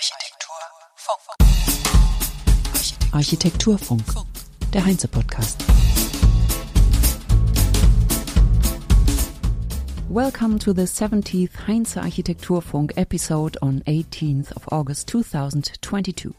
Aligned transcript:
Architekturfunk. 0.00 1.44
Architekturfunk, 3.12 4.02
der 4.72 4.86
Heinze-Podcast. 4.86 5.62
Welcome 10.08 10.58
to 10.60 10.72
the 10.72 10.86
70th 10.86 11.66
Heinze 11.66 12.00
Architekturfunk 12.00 12.92
episode 12.96 13.58
on 13.60 13.82
18th 13.86 14.52
of 14.56 14.66
August 14.72 15.06
2022. 15.08 16.34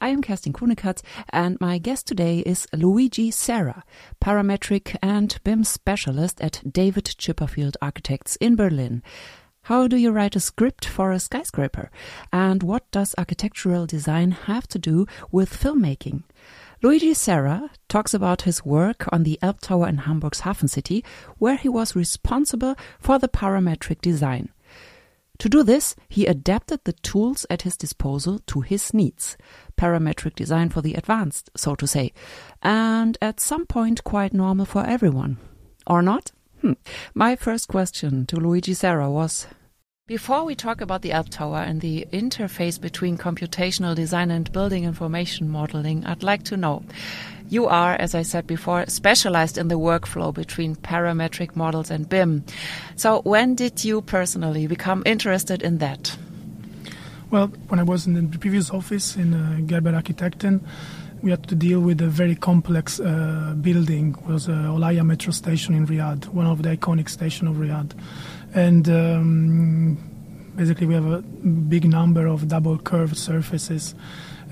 I 0.00 0.08
am 0.08 0.22
Kerstin 0.22 0.54
Kunekatz 0.54 1.02
and 1.28 1.60
my 1.60 1.78
guest 1.78 2.06
today 2.06 2.38
is 2.38 2.66
Luigi 2.72 3.30
Serra, 3.30 3.84
parametric 4.24 4.96
and 5.02 5.38
BIM 5.44 5.64
specialist 5.64 6.40
at 6.40 6.62
David 6.66 7.04
Chipperfield 7.18 7.76
Architects 7.82 8.36
in 8.36 8.56
Berlin. 8.56 9.02
How 9.66 9.86
do 9.86 9.96
you 9.96 10.10
write 10.10 10.34
a 10.34 10.40
script 10.40 10.84
for 10.84 11.12
a 11.12 11.20
skyscraper? 11.20 11.88
And 12.32 12.64
what 12.64 12.90
does 12.90 13.14
architectural 13.16 13.86
design 13.86 14.32
have 14.32 14.66
to 14.68 14.78
do 14.78 15.06
with 15.30 15.56
filmmaking? 15.56 16.24
Luigi 16.82 17.14
Serra 17.14 17.70
talks 17.88 18.12
about 18.12 18.42
his 18.42 18.64
work 18.64 19.06
on 19.12 19.22
the 19.22 19.38
Elbtower 19.40 19.88
in 19.88 19.98
Hamburg's 19.98 20.40
Hafencity, 20.40 21.04
where 21.38 21.54
he 21.54 21.68
was 21.68 21.94
responsible 21.94 22.74
for 22.98 23.20
the 23.20 23.28
parametric 23.28 24.00
design. 24.00 24.48
To 25.38 25.48
do 25.48 25.62
this, 25.62 25.94
he 26.08 26.26
adapted 26.26 26.80
the 26.82 26.94
tools 26.94 27.46
at 27.48 27.62
his 27.62 27.76
disposal 27.76 28.40
to 28.48 28.62
his 28.62 28.92
needs. 28.92 29.36
Parametric 29.76 30.34
design 30.34 30.70
for 30.70 30.82
the 30.82 30.94
advanced, 30.94 31.50
so 31.56 31.76
to 31.76 31.86
say, 31.86 32.12
and 32.62 33.16
at 33.22 33.38
some 33.38 33.66
point 33.66 34.02
quite 34.02 34.34
normal 34.34 34.66
for 34.66 34.84
everyone. 34.84 35.38
Or 35.86 36.02
not? 36.02 36.32
Hmm. 36.62 36.72
My 37.12 37.34
first 37.34 37.66
question 37.66 38.24
to 38.26 38.36
Luigi 38.36 38.72
Serra 38.72 39.10
was 39.10 39.48
before 40.06 40.44
we 40.44 40.54
talk 40.54 40.80
about 40.80 41.02
the 41.02 41.10
Elbtower 41.10 41.66
and 41.66 41.80
the 41.80 42.06
interface 42.12 42.80
between 42.80 43.18
computational 43.18 43.96
design 43.96 44.30
and 44.30 44.52
building 44.52 44.84
information 44.84 45.48
modeling, 45.48 46.04
I'd 46.04 46.22
like 46.22 46.44
to 46.44 46.56
know 46.56 46.84
you 47.48 47.66
are, 47.66 47.94
as 47.94 48.14
I 48.14 48.22
said 48.22 48.46
before, 48.46 48.86
specialized 48.86 49.58
in 49.58 49.68
the 49.68 49.78
workflow 49.78 50.32
between 50.32 50.76
parametric 50.76 51.56
models 51.56 51.90
and 51.90 52.08
BIM. 52.08 52.44
So, 52.94 53.22
when 53.22 53.54
did 53.54 53.84
you 53.84 54.02
personally 54.02 54.66
become 54.66 55.02
interested 55.04 55.62
in 55.62 55.78
that? 55.78 56.16
Well, 57.30 57.48
when 57.68 57.80
I 57.80 57.84
was 57.84 58.06
in 58.06 58.30
the 58.30 58.38
previous 58.38 58.70
office 58.70 59.16
in 59.16 59.34
uh, 59.34 59.60
Gerber 59.66 59.92
Architekten, 59.92 60.60
we 61.22 61.30
had 61.30 61.46
to 61.48 61.54
deal 61.54 61.80
with 61.80 62.00
a 62.00 62.08
very 62.08 62.34
complex 62.34 62.98
uh, 62.98 63.54
building. 63.60 64.16
It 64.18 64.26
was 64.26 64.48
uh, 64.48 64.52
Olaya 64.52 65.06
metro 65.06 65.32
station 65.32 65.74
in 65.74 65.86
Riyadh, 65.86 66.26
one 66.28 66.46
of 66.46 66.62
the 66.62 66.76
iconic 66.76 67.08
stations 67.08 67.50
of 67.50 67.56
Riyadh, 67.56 67.92
and 68.54 68.88
um, 68.88 69.98
basically 70.56 70.86
we 70.88 70.94
have 70.94 71.06
a 71.06 71.22
big 71.22 71.88
number 71.88 72.26
of 72.26 72.48
double 72.48 72.76
curved 72.78 73.16
surfaces, 73.16 73.94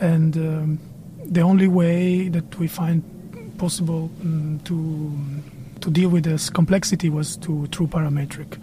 and 0.01 0.37
um, 0.37 0.79
the 1.25 1.41
only 1.41 1.67
way 1.67 2.29
that 2.29 2.59
we 2.59 2.69
find 2.69 3.03
possible 3.59 4.11
um, 4.23 4.61
to 4.65 5.13
to 5.81 5.91
deal 5.91 6.09
with 6.09 6.25
this 6.25 6.51
complexity 6.51 7.09
was 7.09 7.37
to 7.39 7.67
through 7.69 7.89
parametric 7.89 8.59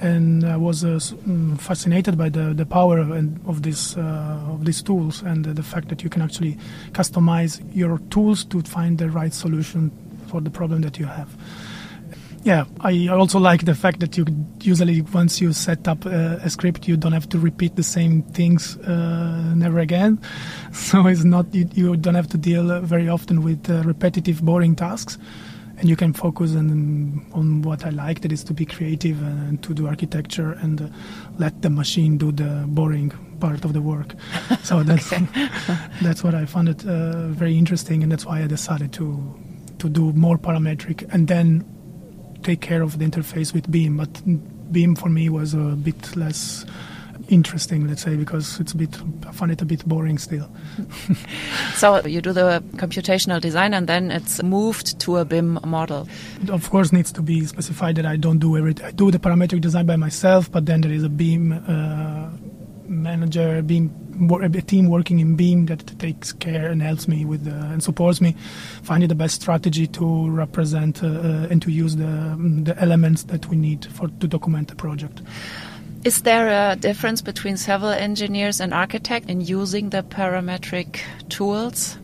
and 0.00 0.44
I 0.44 0.56
was 0.56 0.84
uh, 0.84 0.98
mm, 0.98 1.58
fascinated 1.60 2.18
by 2.18 2.28
the, 2.28 2.52
the 2.54 2.66
power 2.66 2.98
of, 2.98 3.10
of 3.48 3.62
this 3.62 3.96
uh, 3.96 4.40
of 4.48 4.64
these 4.64 4.82
tools 4.82 5.22
and 5.22 5.44
the 5.44 5.62
fact 5.62 5.88
that 5.88 6.02
you 6.02 6.10
can 6.10 6.22
actually 6.22 6.58
customize 6.92 7.62
your 7.74 7.98
tools 8.10 8.44
to 8.46 8.62
find 8.62 8.98
the 8.98 9.10
right 9.10 9.32
solution 9.32 9.90
for 10.26 10.40
the 10.40 10.50
problem 10.50 10.82
that 10.82 10.98
you 10.98 11.06
have. 11.06 11.28
Yeah, 12.42 12.64
I 12.80 13.08
also 13.08 13.40
like 13.40 13.64
the 13.64 13.74
fact 13.74 13.98
that 14.00 14.16
you 14.16 14.24
usually 14.60 15.00
once 15.02 15.40
you 15.40 15.52
set 15.52 15.88
up 15.88 16.06
a, 16.06 16.40
a 16.44 16.50
script, 16.50 16.86
you 16.86 16.96
don't 16.96 17.12
have 17.12 17.28
to 17.30 17.38
repeat 17.40 17.74
the 17.74 17.82
same 17.82 18.22
things 18.22 18.76
uh, 18.78 19.52
never 19.54 19.80
again. 19.80 20.20
So 20.72 21.06
it's 21.06 21.24
not 21.24 21.52
you, 21.52 21.68
you, 21.74 21.96
don't 21.96 22.14
have 22.14 22.28
to 22.28 22.38
deal 22.38 22.80
very 22.82 23.08
often 23.08 23.42
with 23.42 23.68
uh, 23.68 23.82
repetitive, 23.82 24.42
boring 24.44 24.76
tasks 24.76 25.18
and 25.78 25.88
you 25.88 25.96
can 25.96 26.12
focus 26.12 26.54
on 26.54 27.26
on 27.32 27.62
what 27.62 27.84
I 27.84 27.90
like, 27.90 28.20
that 28.22 28.32
is 28.32 28.44
to 28.44 28.54
be 28.54 28.64
creative 28.64 29.20
and 29.22 29.62
to 29.62 29.74
do 29.74 29.86
architecture 29.86 30.52
and 30.52 30.80
uh, 30.80 30.88
let 31.38 31.62
the 31.62 31.70
machine 31.70 32.18
do 32.18 32.32
the 32.32 32.64
boring 32.66 33.12
part 33.40 33.64
of 33.64 33.72
the 33.72 33.82
work. 33.82 34.14
So 34.62 34.82
that's 34.82 35.10
that's 36.02 36.24
what 36.24 36.34
I 36.34 36.46
found 36.46 36.68
it 36.68 36.86
uh, 36.86 37.28
very 37.28 37.56
interesting, 37.56 38.02
and 38.02 38.10
that's 38.10 38.26
why 38.26 38.42
I 38.42 38.46
decided 38.46 38.92
to 38.94 39.34
to 39.78 39.88
do 39.88 40.12
more 40.12 40.38
parametric 40.38 41.06
and 41.12 41.28
then 41.28 41.64
take 42.42 42.60
care 42.60 42.82
of 42.82 42.98
the 42.98 43.04
interface 43.04 43.52
with 43.52 43.70
BIM. 43.70 43.96
But 43.96 44.22
BIM 44.72 44.96
for 44.96 45.08
me 45.08 45.28
was 45.28 45.54
a 45.54 45.76
bit 45.76 46.16
less 46.16 46.64
interesting, 47.28 47.86
let's 47.86 48.02
say, 48.02 48.16
because 48.16 48.60
it's 48.60 48.72
a 48.72 48.76
bit, 48.76 48.96
I 49.26 49.32
find 49.32 49.50
it 49.50 49.62
a 49.62 49.64
bit 49.64 49.86
boring 49.86 50.18
still. 50.18 50.48
so 51.74 52.04
you 52.06 52.20
do 52.20 52.32
the 52.32 52.62
computational 52.76 53.40
design 53.40 53.74
and 53.74 53.86
then 53.88 54.10
it's 54.10 54.42
moved 54.42 54.98
to 55.00 55.18
a 55.18 55.24
BIM 55.24 55.58
model. 55.64 56.08
It 56.42 56.50
of 56.50 56.70
course 56.70 56.92
needs 56.92 57.12
to 57.12 57.22
be 57.22 57.44
specified 57.46 57.96
that 57.96 58.06
I 58.06 58.16
don't 58.16 58.38
do 58.38 58.56
everything. 58.56 58.86
I 58.86 58.90
do 58.90 59.10
the 59.10 59.18
parametric 59.18 59.60
design 59.60 59.86
by 59.86 59.96
myself, 59.96 60.50
but 60.50 60.66
then 60.66 60.80
there 60.80 60.92
is 60.92 61.02
a 61.02 61.08
BIM 61.08 61.52
uh, 61.52 62.30
manager, 62.88 63.62
BIM 63.62 63.90
a 64.42 64.48
team 64.62 64.88
working 64.88 65.18
in 65.18 65.36
BIM 65.36 65.66
that 65.66 65.98
takes 65.98 66.32
care 66.32 66.70
and 66.70 66.82
helps 66.82 67.06
me 67.06 67.24
with 67.24 67.46
and 67.46 67.82
supports 67.82 68.20
me 68.20 68.34
finding 68.82 69.08
the 69.08 69.14
best 69.14 69.42
strategy 69.42 69.86
to 69.88 70.30
represent 70.30 71.02
uh, 71.02 71.06
uh, 71.06 71.48
and 71.50 71.60
to 71.62 71.70
use 71.70 71.96
the 71.96 72.36
the 72.64 72.74
elements 72.80 73.24
that 73.24 73.46
we 73.46 73.56
need 73.56 73.84
for 73.86 74.08
to 74.08 74.26
document 74.26 74.68
the 74.68 74.76
project. 74.76 75.20
Is 76.06 76.22
there 76.22 76.70
a 76.70 76.76
difference 76.76 77.20
between 77.20 77.56
civil 77.56 77.88
engineers 77.88 78.60
and 78.60 78.72
architects 78.72 79.28
in 79.28 79.40
using 79.40 79.90
the 79.90 80.04
parametric 80.04 81.00
tools? 81.30 81.98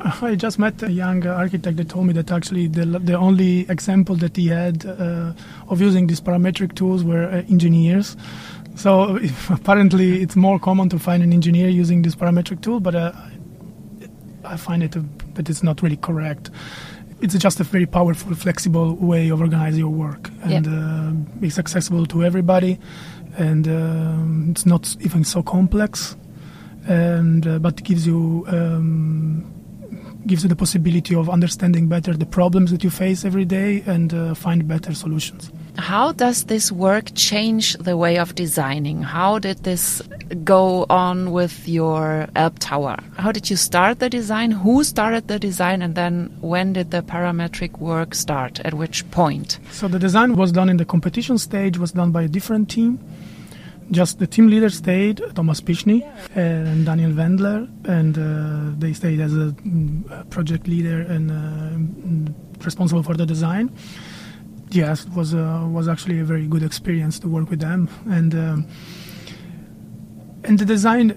I 0.00 0.34
just 0.34 0.58
met 0.58 0.82
a 0.82 0.90
young 0.90 1.24
architect 1.24 1.76
that 1.76 1.88
told 1.88 2.08
me 2.08 2.12
that 2.14 2.32
actually 2.32 2.66
the, 2.66 2.84
the 2.84 3.14
only 3.14 3.60
example 3.70 4.16
that 4.16 4.36
he 4.36 4.48
had 4.48 4.84
uh, 4.84 5.32
of 5.68 5.80
using 5.80 6.08
these 6.08 6.20
parametric 6.20 6.74
tools 6.74 7.04
were 7.04 7.26
uh, 7.26 7.44
engineers. 7.48 8.16
So 8.74 9.20
apparently, 9.48 10.22
it's 10.22 10.34
more 10.34 10.58
common 10.58 10.88
to 10.88 10.98
find 10.98 11.22
an 11.22 11.32
engineer 11.32 11.68
using 11.68 12.02
this 12.02 12.16
parametric 12.16 12.62
tool, 12.62 12.80
but 12.80 12.96
uh, 12.96 13.12
I 14.44 14.56
find 14.56 14.82
it 14.82 14.96
a, 14.96 15.04
that 15.34 15.48
it's 15.48 15.62
not 15.62 15.82
really 15.82 15.98
correct. 15.98 16.50
It's 17.20 17.38
just 17.38 17.60
a 17.60 17.64
very 17.64 17.86
powerful, 17.86 18.34
flexible 18.34 18.96
way 18.96 19.28
of 19.28 19.40
organizing 19.40 19.78
your 19.78 19.88
work, 19.88 20.30
and 20.42 20.66
uh, 20.66 21.46
it's 21.46 21.60
accessible 21.60 22.06
to 22.06 22.24
everybody 22.24 22.78
and 23.36 23.68
um, 23.68 24.48
it's 24.50 24.66
not 24.66 24.96
even 25.00 25.24
so 25.24 25.42
complex, 25.42 26.16
and 26.88 27.46
uh, 27.46 27.58
but 27.58 27.82
gives 27.84 28.06
you 28.06 28.44
um, 28.48 29.44
gives 30.26 30.42
you 30.42 30.48
the 30.48 30.56
possibility 30.56 31.14
of 31.14 31.30
understanding 31.30 31.86
better 31.86 32.12
the 32.14 32.26
problems 32.26 32.70
that 32.72 32.82
you 32.82 32.90
face 32.90 33.24
every 33.24 33.44
day 33.44 33.82
and 33.86 34.12
uh, 34.12 34.34
find 34.34 34.66
better 34.66 34.92
solutions. 34.92 35.52
How 35.78 36.12
does 36.12 36.44
this 36.44 36.72
work 36.72 37.10
change 37.14 37.74
the 37.74 37.96
way 37.96 38.18
of 38.18 38.34
designing? 38.34 39.02
How 39.02 39.38
did 39.38 39.62
this 39.62 40.02
go 40.42 40.86
on 40.88 41.32
with 41.32 41.68
your 41.68 42.28
Elbtower? 42.34 42.98
How 43.16 43.30
did 43.30 43.50
you 43.50 43.56
start 43.56 43.98
the 43.98 44.08
design? 44.08 44.50
Who 44.50 44.82
started 44.84 45.28
the 45.28 45.38
design? 45.38 45.82
And 45.82 45.94
then 45.94 46.34
when 46.40 46.72
did 46.72 46.90
the 46.90 47.02
parametric 47.02 47.78
work 47.78 48.14
start? 48.14 48.58
At 48.60 48.74
which 48.74 49.08
point? 49.10 49.58
So 49.70 49.86
the 49.86 49.98
design 49.98 50.34
was 50.34 50.50
done 50.50 50.70
in 50.70 50.78
the 50.78 50.86
competition 50.86 51.38
stage, 51.38 51.78
was 51.78 51.92
done 51.92 52.10
by 52.10 52.22
a 52.22 52.28
different 52.28 52.70
team 52.70 52.98
just 53.90 54.18
the 54.18 54.26
team 54.26 54.48
leader 54.48 54.68
stayed, 54.70 55.22
Thomas 55.34 55.60
Pichny 55.60 56.02
and 56.34 56.84
Daniel 56.84 57.12
Wendler, 57.12 57.68
and 57.86 58.18
uh, 58.18 58.78
they 58.78 58.92
stayed 58.92 59.20
as 59.20 59.32
a, 59.34 59.54
mm, 59.64 60.30
project 60.30 60.66
leader 60.66 61.00
and 61.02 61.30
uh, 61.30 62.64
responsible 62.64 63.02
for 63.02 63.14
the 63.14 63.26
design. 63.26 63.70
Yes, 64.70 65.04
it 65.04 65.12
was 65.12 65.34
uh, 65.34 65.66
was 65.70 65.88
actually 65.88 66.20
a 66.20 66.24
very 66.24 66.46
good 66.46 66.62
experience 66.62 67.18
to 67.20 67.28
work 67.28 67.50
with 67.50 67.60
them, 67.60 67.88
and 68.06 68.34
um, 68.34 68.66
and 70.44 70.58
the 70.58 70.64
design 70.64 71.08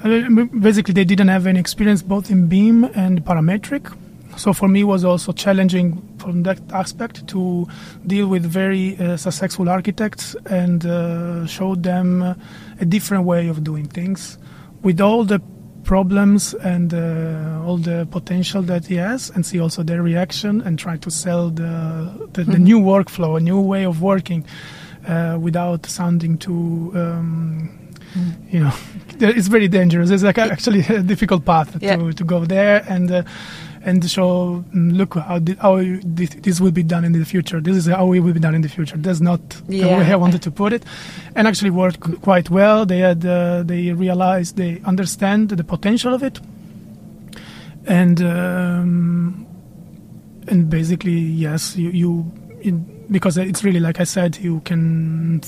basically 0.59 0.93
they 0.93 1.05
didn't 1.05 1.29
have 1.29 1.47
any 1.47 1.59
experience 1.59 2.01
both 2.01 2.29
in 2.29 2.47
BIM 2.47 2.83
and 2.95 3.23
parametric 3.25 3.91
so 4.39 4.53
for 4.53 4.67
me, 4.67 4.81
it 4.81 4.85
was 4.85 5.03
also 5.03 5.31
challenging 5.31 6.01
from 6.17 6.43
that 6.43 6.59
aspect 6.71 7.27
to 7.27 7.67
deal 8.07 8.27
with 8.27 8.45
very 8.45 8.97
uh, 8.97 9.17
successful 9.17 9.69
architects 9.69 10.35
and 10.45 10.85
uh, 10.85 11.45
show 11.45 11.75
them 11.75 12.35
a 12.79 12.85
different 12.85 13.25
way 13.25 13.47
of 13.47 13.63
doing 13.63 13.85
things 13.85 14.37
with 14.81 15.01
all 15.01 15.25
the 15.25 15.41
problems 15.83 16.53
and 16.53 16.93
uh, 16.93 17.63
all 17.65 17.77
the 17.77 18.07
potential 18.11 18.61
that 18.61 18.85
he 18.85 18.95
has 18.95 19.29
and 19.31 19.45
see 19.45 19.59
also 19.59 19.83
their 19.83 20.01
reaction 20.01 20.61
and 20.61 20.77
try 20.77 20.95
to 20.97 21.09
sell 21.09 21.49
the, 21.49 22.29
the, 22.33 22.43
the 22.43 22.51
mm-hmm. 22.51 22.63
new 22.63 22.79
workflow, 22.79 23.37
a 23.37 23.39
new 23.39 23.59
way 23.59 23.85
of 23.85 24.01
working 24.01 24.45
uh, 25.07 25.37
without 25.39 25.85
sounding 25.85 26.37
too, 26.37 26.91
um, 26.95 27.69
mm. 28.13 28.53
you 28.53 28.59
know, 28.59 28.73
it's 29.19 29.47
very 29.47 29.67
dangerous. 29.67 30.09
It's 30.11 30.23
like 30.23 30.37
actually 30.37 30.81
a 30.81 31.01
difficult 31.01 31.45
path 31.45 31.75
yeah. 31.81 31.95
to, 31.95 32.13
to 32.13 32.23
go 32.23 32.45
there 32.45 32.85
and 32.87 33.11
uh, 33.11 33.23
and 33.83 34.09
show 34.09 34.63
mm, 34.75 34.95
look 34.97 35.15
how 35.15 35.39
thi- 35.39 35.55
how 35.61 35.77
this, 36.03 36.29
this 36.41 36.59
will 36.61 36.71
be 36.71 36.83
done 36.83 37.05
in 37.05 37.13
the 37.13 37.23
future. 37.25 37.59
This 37.61 37.77
is 37.77 37.85
how 37.87 38.11
it 38.13 38.19
will 38.19 38.33
be 38.33 38.39
done 38.39 38.55
in 38.55 38.61
the 38.61 38.69
future. 38.69 38.97
That's 38.97 39.21
not 39.21 39.41
the 39.67 39.77
Yeah. 39.77 39.97
way 39.99 40.11
I 40.11 40.15
wanted 40.15 40.41
to 40.43 40.51
put 40.51 40.73
it, 40.73 40.83
and 41.35 41.47
actually 41.47 41.69
worked 41.71 41.99
quite 42.21 42.49
well. 42.49 42.85
They 42.85 42.99
had 42.99 43.25
uh, 43.25 43.63
they 43.63 43.91
realized 43.93 44.57
they 44.57 44.81
understand 44.85 45.49
the 45.49 45.63
potential 45.63 46.13
of 46.13 46.23
it, 46.23 46.39
and 47.85 48.21
um, 48.21 49.45
and 50.47 50.69
basically 50.69 51.19
yes, 51.19 51.75
you 51.75 51.89
you 51.91 52.31
in, 52.61 52.85
because 53.11 53.37
it's 53.37 53.63
really 53.63 53.79
like 53.79 53.99
I 53.99 54.05
said, 54.05 54.37
you 54.37 54.61
can. 54.61 55.41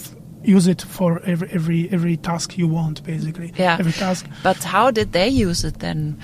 Use 0.43 0.65
it 0.65 0.81
for 0.81 1.21
every 1.23 1.47
every 1.51 1.87
every 1.91 2.17
task 2.17 2.57
you 2.57 2.67
want 2.67 3.03
basically 3.03 3.53
Yeah. 3.59 3.77
every 3.79 3.91
task 3.91 4.25
But 4.41 4.57
how 4.63 4.89
did 4.89 5.11
they 5.11 5.29
use 5.29 5.63
it 5.63 5.77
then? 5.77 6.17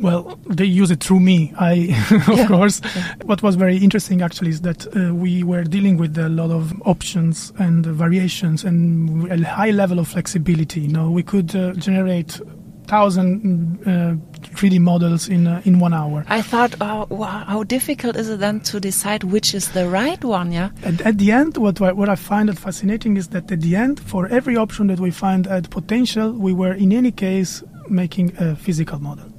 Well, 0.00 0.38
they 0.48 0.64
use 0.64 0.90
it 0.90 1.02
through 1.02 1.20
me, 1.20 1.52
I, 1.58 1.72
of 2.28 2.36
Yeah. 2.38 2.46
course. 2.48 2.80
What 3.24 3.42
was 3.42 3.54
very 3.54 3.76
interesting 3.78 4.22
actually 4.22 4.50
is 4.50 4.60
that 4.62 4.86
uh, 4.96 5.14
we 5.14 5.42
were 5.44 5.64
dealing 5.64 5.96
with 5.98 6.18
a 6.18 6.28
lot 6.28 6.50
of 6.50 6.72
options 6.84 7.52
and 7.58 7.86
variations 7.86 8.64
and 8.64 9.30
a 9.30 9.44
high 9.46 9.70
level 9.70 9.98
of 9.98 10.08
flexibility. 10.08 10.80
You 10.80 10.88
know, 10.88 11.10
we 11.10 11.22
could 11.22 11.54
uh, 11.54 11.72
generate 11.74 12.40
thousand 12.86 13.80
uh, 13.86 14.14
3D 14.56 14.78
models 14.78 15.28
in 15.28 15.46
uh, 15.46 15.62
in 15.64 15.78
one 15.80 15.94
hour. 15.94 16.24
I 16.28 16.42
thought, 16.42 16.74
oh, 16.80 17.06
wow, 17.08 17.44
how 17.46 17.62
difficult 17.64 18.16
is 18.16 18.28
it 18.28 18.40
then 18.40 18.60
to 18.60 18.78
decide 18.78 19.24
which 19.24 19.54
is 19.54 19.70
the 19.72 19.88
right 19.88 20.22
one? 20.22 20.52
Yeah. 20.52 20.68
At, 20.82 21.00
at 21.00 21.18
the 21.18 21.32
end, 21.32 21.56
what 21.56 21.80
I, 21.80 21.92
what 21.92 22.08
I 22.10 22.16
find 22.16 22.50
it 22.50 22.58
fascinating 22.58 23.16
is 23.16 23.28
that 23.28 23.50
at 23.50 23.60
the 23.60 23.74
end, 23.76 24.00
for 24.00 24.26
every 24.28 24.56
option 24.56 24.88
that 24.88 25.00
we 25.00 25.10
find 25.10 25.46
at 25.46 25.70
potential, 25.70 26.32
we 26.32 26.52
were 26.52 26.74
in 26.74 26.92
any 26.92 27.10
case 27.12 27.62
making 27.88 28.32
a 28.38 28.54
physical 28.56 28.98
model. 28.98 29.30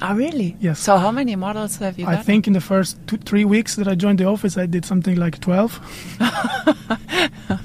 Oh, 0.00 0.14
really? 0.14 0.56
Yes. 0.60 0.78
So 0.80 0.96
how 0.96 1.10
many 1.10 1.36
models 1.36 1.76
have 1.78 1.98
you 1.98 2.06
I 2.06 2.16
got? 2.16 2.24
think 2.24 2.46
in 2.46 2.52
the 2.52 2.60
first 2.60 2.98
two, 3.06 3.16
three 3.18 3.44
weeks 3.44 3.76
that 3.76 3.88
I 3.88 3.94
joined 3.94 4.18
the 4.18 4.26
office, 4.26 4.56
I 4.56 4.66
did 4.66 4.84
something 4.84 5.16
like 5.16 5.40
12. 5.40 5.80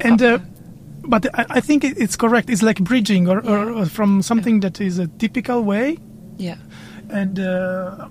and, 0.00 0.22
uh, 0.22 0.38
but 1.04 1.26
I, 1.38 1.46
I 1.50 1.60
think 1.60 1.84
it, 1.84 1.98
it's 1.98 2.16
correct. 2.16 2.48
It's 2.48 2.62
like 2.62 2.82
bridging 2.82 3.28
or, 3.28 3.38
or, 3.46 3.70
or 3.70 3.86
from 3.86 4.22
something 4.22 4.60
that 4.60 4.80
is 4.80 4.98
a 4.98 5.08
typical 5.08 5.62
way 5.62 5.98
yeah. 6.38 6.56
and, 7.10 7.38
uh, 7.38 8.08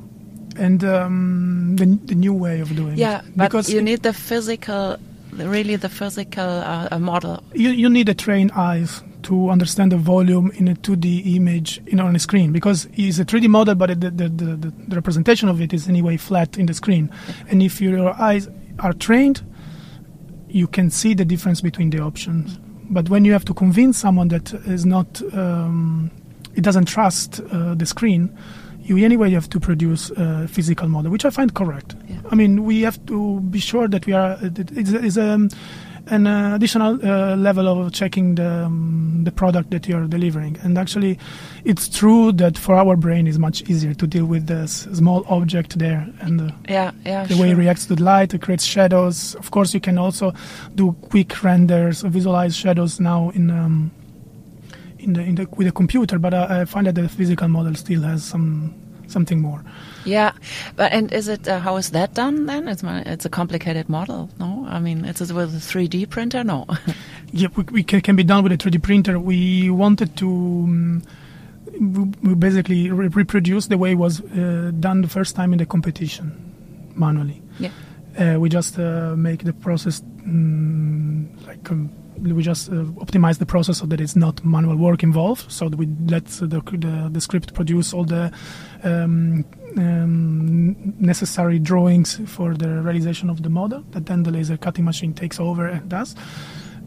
and 0.58 0.84
um, 0.84 1.76
the, 1.78 1.86
the 2.06 2.16
new 2.16 2.34
way 2.34 2.60
of 2.60 2.76
doing 2.76 2.98
Yeah, 2.98 3.20
it. 3.20 3.26
but 3.36 3.46
because 3.46 3.74
you 3.74 3.82
need 3.82 4.04
the 4.04 4.14
physical, 4.14 4.98
really 5.34 5.78
the 5.78 5.90
physical 5.90 6.44
uh, 6.44 7.00
model. 7.00 7.42
you, 7.54 7.70
you 7.70 7.90
need 7.90 8.10
a 8.10 8.14
trained 8.14 8.52
eyes 8.52 9.02
to 9.24 9.50
understand 9.50 9.92
the 9.92 9.98
volume 9.98 10.52
in 10.56 10.68
a 10.68 10.76
2D 10.76 11.36
image 11.36 11.82
on 12.00 12.16
a 12.16 12.20
screen 12.20 12.52
because 12.52 12.88
it's 12.94 13.20
a 13.20 13.26
3D 13.26 13.48
model, 13.48 13.76
but 13.76 13.88
the, 14.00 14.10
the, 14.10 14.30
the, 14.30 14.46
the, 14.56 14.74
the 14.88 14.96
representation 14.96 15.50
of 15.50 15.62
it 15.62 15.74
is 15.74 15.88
anyway 15.88 16.18
flat 16.18 16.58
in 16.58 16.66
the 16.66 16.74
screen. 16.74 17.10
And 17.50 17.62
if 17.62 17.82
your 17.82 18.14
eyes 18.22 18.50
are 18.80 18.94
trained, 18.94 19.42
you 20.48 20.68
can 20.68 20.90
see 20.90 21.14
the 21.14 21.26
difference 21.26 21.62
between 21.62 21.90
the 21.90 22.00
options. 22.00 22.60
But 22.90 23.10
when 23.10 23.24
you 23.24 23.32
have 23.32 23.46
to 23.46 23.54
convince 23.54 23.98
someone 23.98 24.28
that 24.30 24.54
is 24.54 24.86
not, 24.86 25.22
um, 25.34 26.12
it 26.56 26.62
doesn't 26.62 26.86
trust 26.86 27.40
uh, 27.52 27.74
the 27.76 27.86
screen, 27.86 28.38
you 28.84 28.98
anyway 28.98 29.30
have 29.32 29.50
to 29.50 29.60
produce 29.60 30.10
a 30.12 30.48
physical 30.48 30.88
model, 30.88 31.12
which 31.12 31.24
I 31.24 31.30
find 31.30 31.54
correct. 31.54 31.96
Yeah. 32.08 32.18
I 32.32 32.36
mean, 32.36 32.64
we 32.64 32.82
have 32.82 33.04
to 33.06 33.40
be 33.42 33.60
sure 33.60 33.88
that 33.88 34.06
we 34.06 34.14
are. 34.14 34.38
It's, 34.42 34.92
it's 34.92 35.18
um, 35.18 35.50
an 36.08 36.28
uh, 36.28 36.56
additional 36.56 37.00
uh, 37.06 37.36
level 37.36 37.68
of 37.68 37.92
checking 37.94 38.36
the 38.36 38.66
um, 38.66 39.24
the 39.24 39.32
product 39.32 39.70
that 39.72 39.88
you 39.88 39.96
are 39.96 40.08
delivering. 40.08 40.58
And 40.64 40.78
actually, 40.78 41.20
it's 41.64 41.88
true 41.88 42.32
that 42.34 42.58
for 42.58 42.76
our 42.76 42.96
brain 42.96 43.28
is 43.28 43.38
much 43.38 43.62
easier 43.70 43.94
to 43.94 44.08
deal 44.08 44.26
with 44.26 44.48
this 44.48 44.88
small 44.94 45.24
object 45.30 45.78
there 45.78 46.08
and 46.22 46.42
uh, 46.42 46.52
Yeah, 46.68 46.92
yeah. 47.06 47.26
the 47.26 47.38
way 47.38 47.52
it 47.52 47.56
reacts 47.56 47.86
to 47.88 47.96
the 47.96 48.04
light. 48.04 48.34
It 48.34 48.42
creates 48.42 48.64
shadows. 48.66 49.36
Of 49.36 49.52
course, 49.52 49.74
you 49.74 49.80
can 49.80 49.98
also 49.98 50.34
do 50.76 50.94
quick 51.10 51.44
renders, 51.44 52.02
visualize 52.02 52.56
shadows 52.56 53.00
now 53.00 53.30
in. 53.32 53.50
Um, 53.52 53.92
in 55.00 55.14
the, 55.14 55.22
in 55.22 55.34
the, 55.34 55.48
with 55.58 55.66
a 55.66 55.72
computer, 55.72 56.20
but 56.20 56.32
I, 56.32 56.62
I 56.62 56.66
find 56.66 56.86
that 56.86 56.94
the 56.94 57.10
physical 57.10 57.48
model 57.48 57.74
still 57.74 58.04
has 58.04 58.24
some 58.24 58.76
something 59.12 59.40
more. 59.42 59.64
Yeah, 60.06 60.32
but 60.76 60.92
and 60.92 61.12
is 61.14 61.28
it 61.28 61.48
uh, 61.48 61.60
how 61.60 61.78
is 61.78 61.90
that 61.92 62.14
done 62.14 62.46
then? 62.48 62.68
It's 62.68 62.82
my, 62.84 63.02
it's 63.02 63.26
a 63.26 63.30
complicated 63.30 63.88
model, 63.90 64.30
no? 64.40 64.66
I 64.68 64.80
mean, 64.80 65.06
it's 65.06 65.20
with 65.20 65.54
a 65.56 65.60
3D 65.60 66.10
printer, 66.10 66.44
no? 66.44 66.66
Yeah, 67.34 67.48
we, 67.56 67.64
we 67.72 67.84
can, 67.84 68.02
can 68.02 68.16
be 68.18 68.24
done 68.26 68.44
with 68.44 68.52
a 68.52 68.58
3D 68.58 68.82
printer. 68.82 69.18
We 69.18 69.70
wanted 69.70 70.18
to 70.18 70.28
um, 70.28 71.02
we- 71.80 72.36
basically 72.36 72.92
re- 72.92 73.08
reproduce 73.08 73.68
the 73.68 73.78
way 73.78 73.92
it 73.92 73.96
was 73.98 74.20
uh, 74.22 74.72
done 74.80 75.02
the 75.02 75.08
first 75.08 75.36
time 75.36 75.54
in 75.54 75.60
the 75.60 75.66
competition 75.66 76.32
manually. 76.96 77.42
yeah. 77.60 77.70
Uh, 78.20 78.38
we 78.38 78.50
just 78.50 78.78
uh, 78.78 79.16
make 79.16 79.46
the 79.46 79.54
process 79.54 80.02
mm, 80.28 81.26
like 81.48 81.72
um, 81.72 81.90
we 82.22 82.44
just 82.44 82.70
uh, 82.70 82.84
optimize 83.06 83.40
the 83.40 83.46
process 83.46 83.80
so 83.80 83.86
that 83.88 84.00
it's 84.00 84.16
not 84.16 84.44
manual 84.46 84.76
work 84.76 85.04
involved. 85.04 85.52
So 85.52 85.68
we 85.68 85.88
let 86.08 86.26
the, 86.26 86.48
the, 86.48 87.10
the 87.12 87.22
script 87.22 87.54
produce 87.54 87.94
all 87.94 88.04
the 88.04 88.32
um, 88.84 89.46
um, 89.78 90.94
necessary 91.00 91.60
drawings 91.60 92.20
for 92.26 92.54
the 92.54 92.82
realization 92.82 93.30
of 93.30 93.44
the 93.44 93.50
model 93.50 93.84
that 93.92 94.06
then 94.06 94.24
the 94.24 94.32
laser 94.32 94.58
cutting 94.58 94.86
machine 94.86 95.14
takes 95.14 95.40
over 95.40 95.68
and 95.68 95.90
does. 95.90 96.16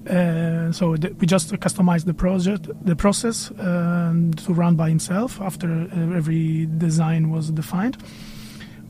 Uh, 0.08 0.70
so 0.70 0.90
we 0.90 1.26
just 1.26 1.50
customize 1.54 2.04
the 2.04 2.12
project, 2.12 2.68
the 2.84 2.94
process 2.94 3.50
um, 3.58 4.32
to 4.34 4.52
run 4.52 4.76
by 4.76 4.88
himself 4.88 5.40
after 5.40 5.70
uh, 5.70 6.16
every 6.16 6.66
design 6.78 7.30
was 7.30 7.50
defined. 7.50 7.96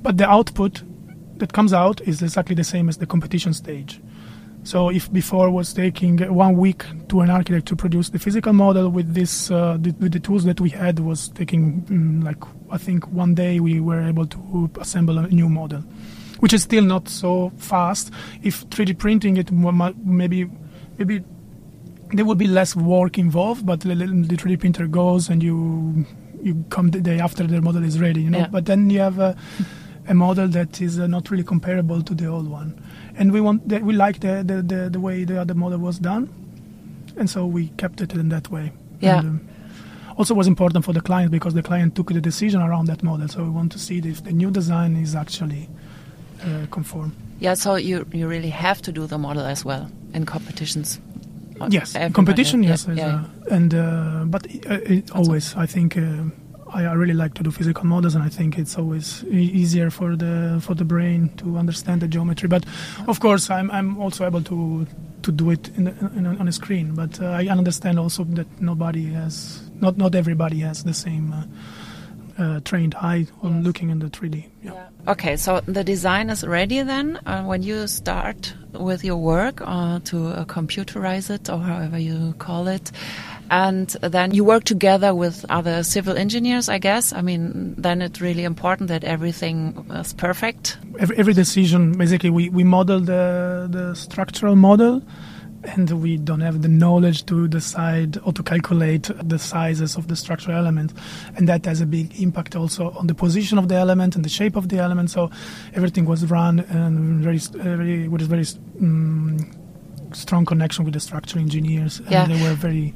But 0.03 0.19
the 0.19 0.29
output 0.29 0.83
that 1.39 1.53
comes 1.53 1.73
out 1.73 2.01
is 2.03 2.21
exactly 2.21 2.55
the 2.55 2.65
same 2.65 2.89
as 2.89 2.99
the 2.99 3.07
competition 3.07 3.55
stage. 3.55 4.01
So 4.65 4.89
if 4.89 5.13
before 5.13 5.51
was 5.51 5.75
taking 5.75 6.19
one 6.35 6.57
week 6.57 6.85
to 7.09 7.21
an 7.21 7.29
architect 7.29 7.67
to 7.67 7.77
produce 7.77 8.09
the 8.09 8.19
physical 8.19 8.55
model 8.55 8.89
with 8.89 9.13
this 9.13 9.51
uh, 9.51 9.77
the, 9.79 9.95
with 10.01 10.13
the 10.13 10.21
tools 10.21 10.45
that 10.45 10.59
we 10.59 10.71
had 10.71 11.01
was 11.01 11.29
taking 11.29 11.83
mm, 11.83 12.25
like 12.25 12.43
I 12.71 12.79
think 12.79 13.07
one 13.09 13.35
day 13.35 13.61
we 13.61 13.79
were 13.79 14.01
able 14.01 14.27
to 14.27 14.71
assemble 14.81 15.19
a 15.19 15.29
new 15.29 15.51
model, 15.51 15.81
which 16.41 16.55
is 16.55 16.63
still 16.63 16.83
not 16.83 17.11
so 17.11 17.53
fast. 17.59 18.11
If 18.43 18.67
3D 18.71 18.99
printing 18.99 19.37
it 19.37 19.53
maybe 19.53 20.51
maybe 20.97 21.23
there 22.15 22.25
would 22.25 22.39
be 22.39 22.47
less 22.47 22.75
work 22.75 23.19
involved, 23.19 23.67
but 23.67 23.81
the, 23.81 23.95
the 23.95 24.37
3D 24.37 24.61
printer 24.61 24.87
goes 24.87 25.29
and 25.29 25.43
you 25.43 26.07
you 26.43 26.65
come 26.71 26.91
the 26.91 27.01
day 27.01 27.21
after 27.21 27.47
the 27.47 27.61
model 27.61 27.85
is 27.85 28.01
ready, 28.01 28.23
you 28.23 28.31
know. 28.31 28.39
Yeah. 28.39 28.49
But 28.49 28.65
then 28.65 28.89
you 28.89 29.01
have 29.01 29.19
a, 29.19 29.37
a 30.09 30.15
model 30.15 30.49
that 30.49 30.81
is 30.81 30.99
uh, 30.99 31.07
not 31.07 31.31
really 31.31 31.45
comparable 31.45 32.03
to 32.03 32.15
the 32.15 32.27
old 32.27 32.49
one, 32.49 32.75
and 33.17 33.33
we 33.33 33.41
want 33.41 33.69
that 33.69 33.83
we 33.83 33.93
like 33.95 34.21
the, 34.21 34.43
the, 34.45 34.63
the, 34.63 34.91
the 34.91 35.01
way 35.01 35.25
the 35.25 35.41
other 35.41 35.55
model 35.55 35.79
was 35.79 35.99
done, 35.99 36.29
and 37.17 37.29
so 37.29 37.47
we 37.47 37.69
kept 37.77 38.01
it 38.01 38.13
in 38.13 38.29
that 38.29 38.51
way. 38.51 38.73
Yeah. 39.01 39.19
And, 39.21 39.29
um, 39.29 39.49
also 40.17 40.35
was 40.35 40.47
important 40.47 40.85
for 40.85 40.93
the 40.93 41.01
client 41.01 41.33
because 41.33 41.55
the 41.55 41.63
client 41.63 41.97
took 41.97 42.13
the 42.13 42.21
decision 42.21 42.63
around 42.63 42.87
that 42.87 43.03
model, 43.03 43.27
so 43.29 43.43
we 43.43 43.51
want 43.51 43.73
to 43.73 43.79
see 43.79 43.99
if 43.99 44.23
the 44.23 44.33
new 44.33 44.51
design 44.51 44.97
is 44.97 45.15
actually 45.15 45.69
uh, 46.43 46.67
conform. 46.71 47.13
Yeah, 47.41 47.55
so 47.55 47.75
you 47.75 48.07
you 48.13 48.29
really 48.29 48.51
have 48.51 48.81
to 48.83 48.93
do 48.93 49.07
the 49.07 49.19
model 49.19 49.43
as 49.45 49.65
well 49.65 49.91
in 50.13 50.25
competitions. 50.25 51.01
Yes, 51.69 51.95
everybody- 51.95 52.13
competition. 52.13 52.63
yes, 52.63 52.87
is, 52.89 52.97
yeah, 52.99 53.25
uh, 53.51 53.55
and 53.55 53.75
uh, 53.75 54.25
but 54.27 54.47
uh, 54.71 54.79
it 54.85 55.11
always 55.11 55.57
I 55.57 55.67
think 55.67 55.97
uh, 55.97 56.25
I, 56.75 56.85
I 56.85 56.93
really 56.95 57.15
like 57.15 57.35
to 57.35 57.43
do 57.43 57.51
physical 57.51 57.85
models, 57.87 58.15
and 58.15 58.25
I 58.25 58.29
think 58.29 58.59
it's 58.59 58.77
always 58.77 59.25
e- 59.25 59.53
easier 59.63 59.91
for 59.91 60.17
the 60.17 60.59
for 60.61 60.75
the 60.75 60.85
brain 60.85 61.31
to 61.37 61.57
understand 61.59 62.01
the 62.03 62.09
geometry. 62.09 62.49
But 62.49 62.65
of 63.09 63.21
course, 63.21 63.51
I'm 63.51 63.71
I'm 63.71 63.99
also 63.99 64.27
able 64.27 64.43
to 64.43 64.87
to 65.23 65.33
do 65.33 65.51
it 65.51 65.71
in, 65.77 65.85
the, 65.85 65.91
in 66.17 66.27
on 66.27 66.49
a 66.49 66.53
screen. 66.53 66.95
But 66.95 67.21
uh, 67.21 67.27
I 67.27 67.47
understand 67.49 67.99
also 67.99 68.25
that 68.25 68.47
nobody 68.61 69.13
has 69.13 69.63
not 69.81 69.97
not 69.97 70.15
everybody 70.15 70.59
has 70.61 70.83
the 70.85 70.95
same. 70.95 71.33
Uh, 71.33 71.45
uh, 72.37 72.59
trained 72.65 72.97
eye 72.97 73.27
on 73.43 73.57
Yes. 73.59 73.65
looking 73.65 73.91
in 73.91 74.01
the 74.01 74.07
3D. 74.07 74.45
Yeah. 74.63 74.89
Okay, 75.07 75.37
so 75.37 75.61
the 75.67 75.85
design 75.85 76.31
is 76.31 76.45
ready 76.45 76.83
then. 76.83 77.17
Uh, 77.27 77.45
when 77.45 77.63
you 77.63 77.87
start 77.87 78.55
with 78.73 79.05
your 79.05 79.19
work 79.19 79.61
uh, 79.65 80.01
to 80.07 80.29
uh, 80.29 80.45
computerize 80.45 81.31
it 81.31 81.49
or 81.49 81.59
however 81.61 81.97
you 81.97 82.35
call 82.39 82.67
it, 82.67 82.91
and 83.51 83.89
then 84.03 84.33
you 84.35 84.45
work 84.45 84.65
together 84.65 85.15
with 85.15 85.45
other 85.49 85.83
civil 85.83 86.17
engineers, 86.17 86.69
I 86.69 86.79
guess. 86.79 87.13
I 87.13 87.23
mean, 87.23 87.75
then 87.77 88.03
it's 88.03 88.21
really 88.21 88.45
important 88.45 88.89
that 88.89 89.05
everything 89.05 89.87
is 89.95 90.13
perfect. 90.15 90.79
every, 90.99 91.17
every 91.19 91.35
decision 91.35 91.93
basically 91.99 92.31
we, 92.31 92.49
we 92.51 92.65
model 92.65 93.01
the, 93.01 93.69
the 93.71 93.95
structural 93.95 94.57
model 94.57 95.03
and 95.65 95.91
we 96.03 96.19
don't 96.19 96.41
have 96.43 96.61
the 96.61 96.69
knowledge 96.69 97.25
to 97.27 97.49
decide 97.49 98.19
or 98.25 98.33
to 98.35 98.43
calculate 98.43 99.11
the 99.23 99.39
sizes 99.39 99.97
of 99.97 100.09
the 100.09 100.17
structural 100.17 100.57
element 100.57 100.93
and 101.37 101.49
that 101.49 101.65
has 101.65 101.81
a 101.81 101.87
big 101.87 102.21
impact 102.21 102.55
also 102.55 102.91
on 102.93 103.07
the 103.07 103.15
position 103.15 103.57
of 103.59 103.69
the 103.69 103.75
element 103.75 104.15
and 104.15 104.25
the 104.25 104.29
shape 104.29 104.57
of 104.57 104.69
the 104.69 104.77
element 104.79 105.11
so 105.11 105.31
everything 105.73 106.05
was 106.05 106.27
run 106.31 106.61
and 106.61 107.23
very, 107.23 107.39
very 107.39 108.09
with 108.09 108.23
a 108.23 108.27
very 108.27 108.45
um, 108.81 109.39
strong 110.13 110.45
connection 110.45 110.85
with 110.85 110.93
the 110.95 111.01
structural 111.01 111.43
engineers 111.43 111.99
and 112.01 112.11
Yeah. 112.11 112.27
they 112.27 112.41
were 112.43 112.55
very 112.55 112.95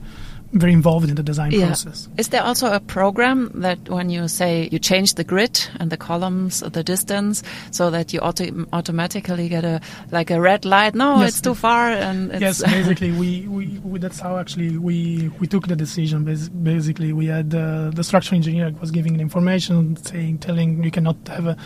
very 0.52 0.72
involved 0.72 1.08
in 1.08 1.14
the 1.14 1.22
design 1.22 1.50
yeah. 1.52 1.66
process. 1.66 2.08
Is 2.16 2.28
there 2.28 2.42
also 2.42 2.72
a 2.72 2.80
program 2.80 3.50
that 3.56 3.88
when 3.88 4.10
you 4.10 4.28
say 4.28 4.68
you 4.72 4.78
change 4.78 5.14
the 5.14 5.24
grid 5.24 5.68
and 5.78 5.90
the 5.90 5.96
columns, 5.96 6.60
the 6.60 6.82
distance, 6.82 7.42
so 7.70 7.90
that 7.90 8.12
you 8.12 8.20
auto 8.20 8.66
automatically 8.72 9.48
get 9.48 9.64
a 9.64 9.80
like 10.10 10.30
a 10.30 10.40
red 10.40 10.64
light? 10.64 10.94
No, 10.94 11.20
yes, 11.20 11.30
it's 11.30 11.40
too 11.40 11.54
far. 11.54 11.90
And 11.90 12.40
yes, 12.40 12.62
basically 12.78 13.12
we, 13.12 13.46
we, 13.48 13.78
we, 13.84 13.98
that's 13.98 14.20
how 14.20 14.38
actually 14.38 14.78
we 14.78 15.30
we 15.38 15.46
took 15.46 15.66
the 15.66 15.76
decision. 15.76 16.24
Basically, 16.24 17.12
we 17.12 17.26
had 17.26 17.54
uh, 17.54 17.90
the 17.90 18.02
structural 18.02 18.36
engineer 18.36 18.72
was 18.80 18.90
giving 18.90 19.20
information 19.20 19.96
saying 19.96 20.38
telling 20.38 20.82
you 20.82 20.90
cannot 20.90 21.16
have 21.28 21.46
a 21.46 21.56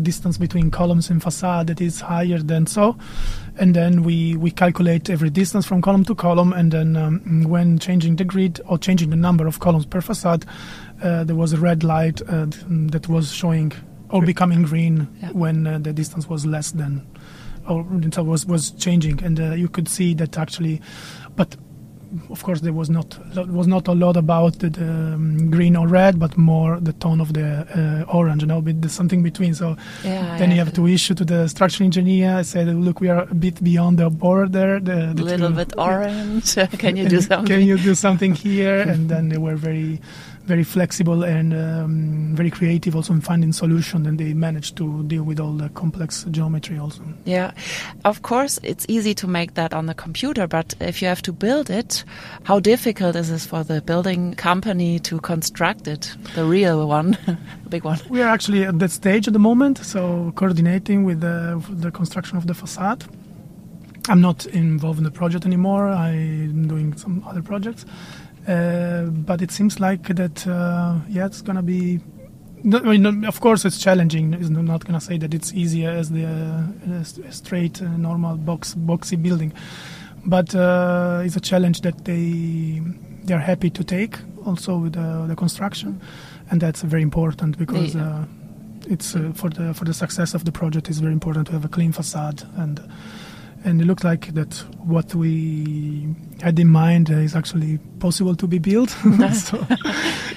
distance 0.00 0.38
between 0.38 0.70
columns 0.70 1.10
and 1.10 1.22
facade 1.22 1.66
that 1.66 1.80
is 1.80 2.00
higher 2.00 2.38
than 2.38 2.66
so 2.66 2.96
and 3.60 3.74
then 3.74 4.02
we, 4.02 4.36
we 4.36 4.50
calculate 4.50 5.10
every 5.10 5.30
distance 5.30 5.66
from 5.66 5.82
column 5.82 6.04
to 6.04 6.14
column 6.14 6.52
and 6.52 6.72
then 6.72 6.96
um, 6.96 7.44
when 7.44 7.78
changing 7.78 8.16
the 8.16 8.24
grid 8.30 8.60
or 8.66 8.78
changing 8.78 9.10
the 9.10 9.16
number 9.16 9.46
of 9.46 9.58
columns 9.60 9.86
per 9.86 10.00
facade 10.00 10.44
uh, 11.02 11.24
there 11.24 11.36
was 11.36 11.52
a 11.52 11.58
red 11.58 11.82
light 11.82 12.22
uh, 12.22 12.46
that 12.92 13.08
was 13.08 13.32
showing 13.32 13.72
or 14.10 14.22
becoming 14.22 14.62
green 14.62 15.08
yeah. 15.20 15.30
when 15.30 15.66
uh, 15.66 15.78
the 15.78 15.92
distance 15.92 16.28
was 16.28 16.46
less 16.46 16.72
than 16.72 17.06
or 17.68 17.82
was 18.24 18.46
was 18.46 18.70
changing 18.72 19.22
and 19.22 19.38
uh, 19.40 19.52
you 19.52 19.68
could 19.68 19.88
see 19.88 20.14
that 20.14 20.38
actually 20.38 20.80
but 21.36 21.56
of 22.28 22.42
course, 22.42 22.60
there 22.60 22.72
was 22.72 22.90
not 22.90 23.18
was 23.34 23.66
not 23.66 23.88
a 23.88 23.92
lot 23.92 24.16
about 24.16 24.58
the, 24.58 24.70
the 24.70 24.84
um, 24.84 25.50
green 25.50 25.76
or 25.76 25.86
red, 25.86 26.18
but 26.18 26.36
more 26.36 26.78
the 26.80 26.92
tone 26.94 27.20
of 27.20 27.32
the 27.32 28.04
uh, 28.08 28.12
orange, 28.12 28.42
you 28.42 28.48
know, 28.48 28.58
with 28.58 28.88
something 28.90 29.22
between. 29.22 29.54
So 29.54 29.76
yeah, 30.04 30.36
then 30.38 30.50
yeah. 30.50 30.56
you 30.56 30.64
have 30.64 30.74
to 30.74 30.86
issue 30.86 31.14
to 31.14 31.24
the 31.24 31.48
structural 31.48 31.86
engineer, 31.86 32.42
say, 32.44 32.64
look, 32.64 33.00
we 33.00 33.08
are 33.08 33.22
a 33.22 33.34
bit 33.34 33.62
beyond 33.62 33.98
the 33.98 34.10
border. 34.10 34.80
The, 34.80 35.12
the 35.14 35.22
little 35.22 35.50
bit 35.50 35.72
orange. 35.78 36.54
Can 36.78 36.96
you 36.96 37.08
do 37.08 37.20
something? 37.20 37.46
Can 37.46 37.66
you 37.66 37.78
do 37.78 37.94
something 37.94 38.34
here? 38.34 38.80
and 38.80 39.08
then 39.08 39.28
they 39.28 39.38
were 39.38 39.56
very 39.56 40.00
very 40.50 40.64
flexible 40.64 41.22
and 41.22 41.54
um, 41.54 42.34
very 42.34 42.50
creative 42.50 42.96
also 42.96 43.12
in 43.12 43.20
finding 43.20 43.52
solutions 43.52 44.04
and 44.04 44.18
they 44.18 44.34
managed 44.34 44.76
to 44.76 45.04
deal 45.04 45.22
with 45.22 45.38
all 45.38 45.52
the 45.52 45.68
complex 45.70 46.24
geometry 46.32 46.76
also 46.76 47.02
yeah 47.24 47.52
of 48.04 48.22
course 48.22 48.58
it's 48.64 48.84
easy 48.88 49.14
to 49.14 49.28
make 49.28 49.54
that 49.54 49.72
on 49.72 49.86
the 49.86 49.94
computer 49.94 50.48
but 50.48 50.74
if 50.80 51.00
you 51.00 51.06
have 51.06 51.22
to 51.22 51.32
build 51.32 51.70
it 51.70 52.04
how 52.42 52.58
difficult 52.58 53.14
is 53.14 53.30
it 53.30 53.42
for 53.42 53.62
the 53.62 53.80
building 53.82 54.34
company 54.34 54.98
to 54.98 55.20
construct 55.20 55.86
it 55.86 56.16
the 56.34 56.44
real 56.44 56.88
one 56.88 57.12
the 57.64 57.70
big 57.70 57.84
one 57.84 58.00
we 58.08 58.20
are 58.20 58.28
actually 58.28 58.64
at 58.64 58.76
that 58.80 58.90
stage 58.90 59.28
at 59.28 59.32
the 59.32 59.44
moment 59.50 59.78
so 59.78 60.32
coordinating 60.34 61.04
with 61.04 61.20
the, 61.20 61.62
the 61.70 61.92
construction 61.92 62.36
of 62.36 62.48
the 62.48 62.54
facade 62.54 63.04
I'm 64.08 64.20
not 64.20 64.46
involved 64.46 64.98
in 64.98 65.04
the 65.04 65.10
project 65.10 65.46
anymore. 65.46 65.88
I'm 65.88 66.66
doing 66.66 66.96
some 66.96 67.22
other 67.28 67.42
projects. 67.42 67.84
Uh, 68.50 69.04
but 69.04 69.40
it 69.40 69.52
seems 69.52 69.78
like 69.78 70.08
that, 70.08 70.44
uh, 70.46 70.96
yeah, 71.08 71.26
it's 71.26 71.40
gonna 71.40 71.62
be. 71.62 72.00
I 72.64 72.80
mean, 72.80 73.24
of 73.24 73.40
course, 73.40 73.64
it's 73.64 73.78
challenging. 73.78 74.34
I'm 74.34 74.64
not 74.66 74.84
gonna 74.84 75.00
say 75.00 75.18
that 75.18 75.32
it's 75.32 75.52
easier 75.54 75.90
as 75.90 76.10
the 76.10 76.26
uh, 76.26 77.30
straight, 77.30 77.80
normal 77.80 78.36
box 78.36 78.74
boxy 78.74 79.22
building, 79.22 79.52
but 80.26 80.52
it's 81.24 81.36
a 81.36 81.40
challenge 81.40 81.82
that 81.82 82.04
they 82.04 82.82
they 83.24 83.34
are 83.34 83.38
happy 83.38 83.70
to 83.70 83.84
take 83.84 84.18
also 84.44 84.78
with 84.78 84.94
the 84.94 85.36
construction, 85.36 86.00
and 86.50 86.60
that's 86.60 86.82
very 86.82 87.02
important 87.02 87.56
because. 87.58 87.94
Yeah. 87.94 88.24
it's 88.88 89.12
for 89.34 89.50
the 89.50 89.74
for 89.74 89.84
the 89.84 89.92
success 89.94 90.34
of 90.34 90.42
the 90.44 90.50
project. 90.50 90.88
It's 90.88 91.00
very 91.00 91.12
important 91.12 91.46
to 91.48 91.52
have 91.52 91.66
a 91.66 91.68
clean 91.68 91.92
facade 91.92 92.42
and 92.56 92.80
and 93.64 93.80
it 93.80 93.84
looked 93.84 94.04
like 94.04 94.32
that 94.34 94.54
what 94.78 95.14
we 95.14 96.14
had 96.40 96.58
in 96.58 96.68
mind 96.68 97.10
is 97.10 97.34
actually 97.34 97.78
possible 97.98 98.34
to 98.34 98.46
be 98.46 98.58
built. 98.58 98.90
so 99.34 99.66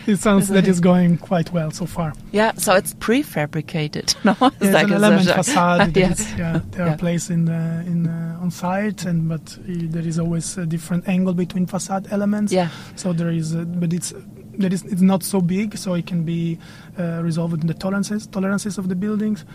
it 0.08 0.18
sounds 0.18 0.50
that 0.50 0.68
it's 0.68 0.80
going 0.80 1.18
quite 1.18 1.52
well 1.52 1.72
so 1.72 1.86
far. 1.86 2.14
Yeah, 2.32 2.54
so 2.54 2.76
it's 2.76 2.94
prefabricated. 2.96 4.16
No, 4.24 4.36
it's 4.48 4.66
yeah, 4.66 4.72
like 4.72 4.88
an 4.88 4.94
element 4.94 5.30
facade. 5.30 5.96
yeah. 5.96 6.12
Is, 6.12 6.34
yeah, 6.36 6.62
they 6.72 6.82
are 6.82 6.88
yeah. 6.88 6.96
placed 6.96 7.30
in 7.30 7.46
the, 7.46 7.84
in 7.86 8.08
uh, 8.08 8.40
on 8.42 8.52
site, 8.52 9.06
and 9.06 9.28
but 9.28 9.58
there 9.66 10.08
is 10.08 10.18
always 10.18 10.58
a 10.58 10.66
different 10.66 11.08
angle 11.08 11.34
between 11.34 11.66
facade 11.66 12.08
elements. 12.12 12.52
Yeah. 12.54 12.70
So 12.96 13.14
there 13.14 13.30
is, 13.30 13.54
a, 13.54 13.66
but 13.66 13.94
it's 13.94 14.14
that 14.60 14.72
is 14.72 14.84
it's 14.84 15.02
not 15.02 15.24
so 15.24 15.42
big, 15.42 15.78
so 15.78 15.94
it 15.94 16.08
can 16.08 16.24
be 16.24 16.58
uh, 16.98 17.22
resolved 17.22 17.62
in 17.62 17.68
the 17.68 17.74
tolerances 17.74 18.28
tolerances 18.28 18.78
of 18.78 18.88
the 18.88 18.96
buildings 18.96 19.46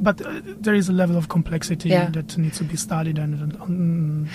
but 0.00 0.20
uh, 0.20 0.40
there 0.44 0.74
is 0.74 0.88
a 0.88 0.92
level 0.92 1.16
of 1.16 1.28
complexity 1.28 1.90
yeah. 1.90 2.10
that 2.10 2.36
needs 2.38 2.58
to 2.58 2.64
be 2.64 2.76
studied 2.76 3.18
and, 3.18 3.56
um, 3.60 4.28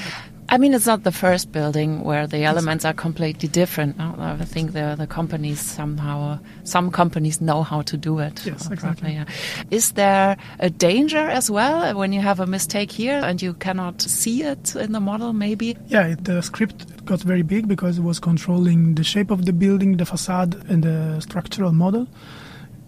I 0.50 0.58
mean, 0.58 0.74
it's 0.74 0.86
not 0.86 1.04
the 1.04 1.12
first 1.12 1.52
building 1.52 2.04
where 2.04 2.28
the 2.28 2.44
elements 2.44 2.86
are 2.86 2.94
completely 2.94 3.48
different. 3.48 4.00
I 4.00 4.38
think 4.46 4.74
the 4.74 4.96
the 4.98 5.08
companies 5.08 5.60
somehow, 5.60 6.38
some 6.64 6.92
companies 6.92 7.42
know 7.42 7.64
how 7.64 7.82
to 7.84 7.98
do 7.98 8.20
it. 8.20 8.46
Yes, 8.46 8.70
exactly. 8.70 9.14
Yeah. 9.14 9.26
Is 9.72 9.94
there 9.94 10.38
a 10.60 10.70
danger 10.70 11.18
as 11.18 11.50
well 11.50 11.98
when 11.98 12.14
you 12.14 12.22
have 12.22 12.40
a 12.40 12.46
mistake 12.46 12.92
here 12.92 13.20
and 13.24 13.42
you 13.42 13.54
cannot 13.54 14.02
see 14.02 14.44
it 14.44 14.76
in 14.76 14.92
the 14.92 15.00
model? 15.00 15.34
Maybe. 15.34 15.78
Yeah, 15.88 16.16
the 16.22 16.42
script 16.42 17.06
got 17.06 17.22
very 17.22 17.42
big 17.42 17.68
because 17.68 17.98
it 17.98 18.04
was 18.04 18.20
controlling 18.20 18.96
the 18.96 19.04
shape 19.04 19.32
of 19.32 19.46
the 19.46 19.54
building, 19.54 19.98
the 19.98 20.06
facade, 20.06 20.56
and 20.70 20.84
the 20.84 21.20
structural 21.22 21.72
model, 21.72 22.08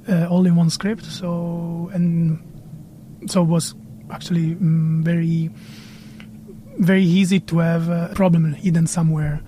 uh, 0.07 0.27
all 0.27 0.45
in 0.45 0.55
one 0.55 0.69
script. 0.69 1.05
So 1.05 1.89
and 1.93 2.39
so 3.27 3.41
it 3.41 3.47
was 3.47 3.75
actually 4.11 4.53
um, 4.53 5.01
very 5.03 5.49
very 6.77 7.03
easy 7.03 7.39
to 7.39 7.59
have 7.59 7.89
a 7.89 8.11
problem 8.15 8.53
hidden 8.53 8.85
somewhere 8.85 9.41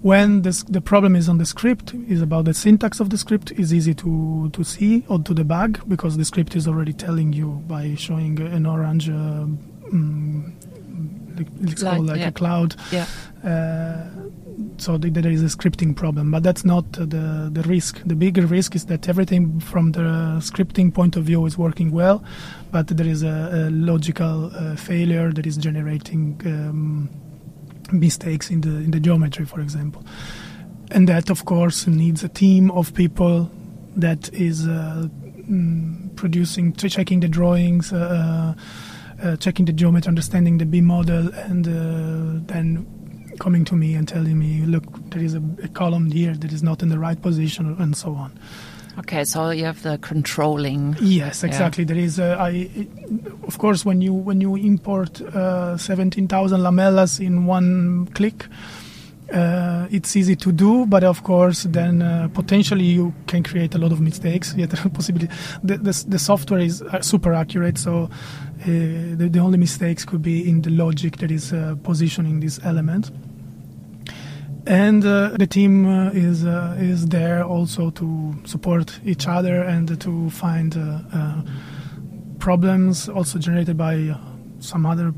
when 0.00 0.42
this, 0.42 0.62
the 0.64 0.80
problem 0.80 1.16
is 1.16 1.28
on 1.28 1.38
the 1.38 1.46
script 1.46 1.92
is 2.08 2.22
about 2.22 2.44
the 2.44 2.54
syntax 2.54 3.00
of 3.00 3.10
the 3.10 3.18
script 3.18 3.50
is 3.52 3.74
easy 3.74 3.94
to, 3.94 4.48
to 4.52 4.62
see 4.62 5.04
or 5.08 5.18
to 5.18 5.34
debug 5.34 5.88
because 5.88 6.16
the 6.16 6.24
script 6.24 6.54
is 6.54 6.68
already 6.68 6.92
telling 6.92 7.32
you 7.32 7.62
by 7.66 7.94
showing 7.96 8.40
an 8.40 8.64
orange 8.64 9.10
uh, 9.10 9.12
um, 9.12 10.54
it's 11.62 11.82
like, 11.82 11.94
called 11.94 12.06
like 12.06 12.20
yeah. 12.20 12.28
a 12.28 12.32
cloud 12.32 12.76
yeah. 12.92 13.06
Uh, 13.44 14.06
so 14.80 14.96
there 14.96 15.30
is 15.30 15.42
a 15.42 15.56
scripting 15.56 15.94
problem, 15.94 16.30
but 16.30 16.42
that's 16.42 16.64
not 16.64 16.92
the 16.92 17.50
the 17.52 17.62
risk. 17.62 18.00
The 18.06 18.14
bigger 18.14 18.46
risk 18.46 18.74
is 18.74 18.86
that 18.86 19.08
everything 19.08 19.60
from 19.60 19.92
the 19.92 20.40
scripting 20.40 20.92
point 20.92 21.16
of 21.16 21.24
view 21.24 21.44
is 21.46 21.58
working 21.58 21.90
well, 21.90 22.22
but 22.70 22.88
there 22.88 23.06
is 23.06 23.22
a, 23.22 23.50
a 23.52 23.70
logical 23.70 24.50
uh, 24.54 24.76
failure 24.76 25.32
that 25.32 25.46
is 25.46 25.56
generating 25.56 26.40
um, 26.46 27.10
mistakes 27.92 28.50
in 28.50 28.60
the 28.60 28.70
in 28.70 28.90
the 28.90 29.00
geometry, 29.00 29.44
for 29.44 29.60
example, 29.60 30.04
and 30.90 31.08
that 31.08 31.30
of 31.30 31.44
course 31.44 31.86
needs 31.86 32.22
a 32.22 32.28
team 32.28 32.70
of 32.70 32.94
people 32.94 33.50
that 33.96 34.32
is 34.32 34.66
uh, 34.66 35.08
mm, 35.50 36.14
producing, 36.16 36.72
checking 36.74 37.20
the 37.20 37.28
drawings. 37.28 37.92
Uh, 37.92 38.54
uh, 39.20 39.36
checking 39.36 39.64
the 39.64 39.72
geometry, 39.72 40.08
understanding 40.08 40.58
the 40.58 40.64
B 40.64 40.80
model, 40.80 41.34
and 41.34 41.66
uh, 41.66 42.52
then 42.52 42.86
coming 43.38 43.64
to 43.66 43.74
me 43.74 43.94
and 43.94 44.06
telling 44.06 44.38
me, 44.38 44.62
look, 44.62 44.84
there 45.10 45.22
is 45.22 45.34
a, 45.34 45.42
a, 45.62 45.68
column 45.68 46.10
here 46.10 46.34
that 46.34 46.52
is 46.52 46.62
not 46.62 46.82
in 46.82 46.88
the 46.88 46.98
right 46.98 47.20
position, 47.20 47.76
and 47.78 47.96
so 47.96 48.14
on. 48.14 48.38
Okay, 48.98 49.24
so 49.24 49.50
you 49.50 49.64
have 49.64 49.82
the 49.82 49.96
controlling. 49.98 50.96
Yes, 51.00 51.44
exactly. 51.44 51.84
Yeah. 51.84 51.88
There 51.88 51.98
is, 51.98 52.18
a, 52.18 52.36
I, 52.38 52.68
of 53.46 53.58
course, 53.58 53.84
when 53.84 54.00
you 54.00 54.12
when 54.12 54.40
you 54.40 54.56
import 54.56 55.20
uh, 55.20 55.76
seventeen 55.76 56.26
thousand 56.26 56.60
lamellas 56.60 57.20
in 57.24 57.46
one 57.46 58.06
click. 58.14 58.46
Uh, 59.32 59.86
it's 59.90 60.16
easy 60.16 60.34
to 60.34 60.50
do, 60.50 60.86
but 60.86 61.04
of 61.04 61.22
course, 61.22 61.64
then 61.64 62.00
uh, 62.00 62.28
potentially 62.32 62.84
you 62.84 63.12
can 63.26 63.42
create 63.42 63.74
a 63.74 63.78
lot 63.78 63.92
of 63.92 64.00
mistakes. 64.00 64.54
Yet, 64.56 64.70
possibility 64.94 65.28
the, 65.62 65.76
the, 65.76 66.04
the 66.08 66.18
software 66.18 66.60
is 66.60 66.80
uh, 66.80 67.02
super 67.02 67.34
accurate, 67.34 67.76
so 67.76 68.04
uh, 68.62 68.64
the, 68.64 69.28
the, 69.30 69.38
only 69.38 69.58
mistakes 69.58 70.06
could 70.06 70.22
be 70.22 70.48
in 70.48 70.62
the 70.62 70.70
logic 70.70 71.18
that 71.18 71.30
is 71.30 71.52
uh, 71.52 71.76
positioning 71.82 72.40
this 72.40 72.58
element 72.64 73.10
and 74.68 75.04
uh, 75.04 75.30
the 75.38 75.46
team 75.46 75.86
uh, 75.86 76.10
is 76.10 76.44
uh, 76.44 76.76
is 76.78 77.06
there 77.06 77.42
also 77.42 77.90
to 77.90 78.34
support 78.44 79.00
each 79.04 79.26
other 79.26 79.62
and 79.62 79.98
to 80.00 80.30
find 80.30 80.76
uh, 80.76 81.00
uh, 81.12 81.42
problems 82.38 83.08
also 83.08 83.38
generated 83.38 83.76
by 83.76 84.14
some 84.60 84.84
other 84.84 85.14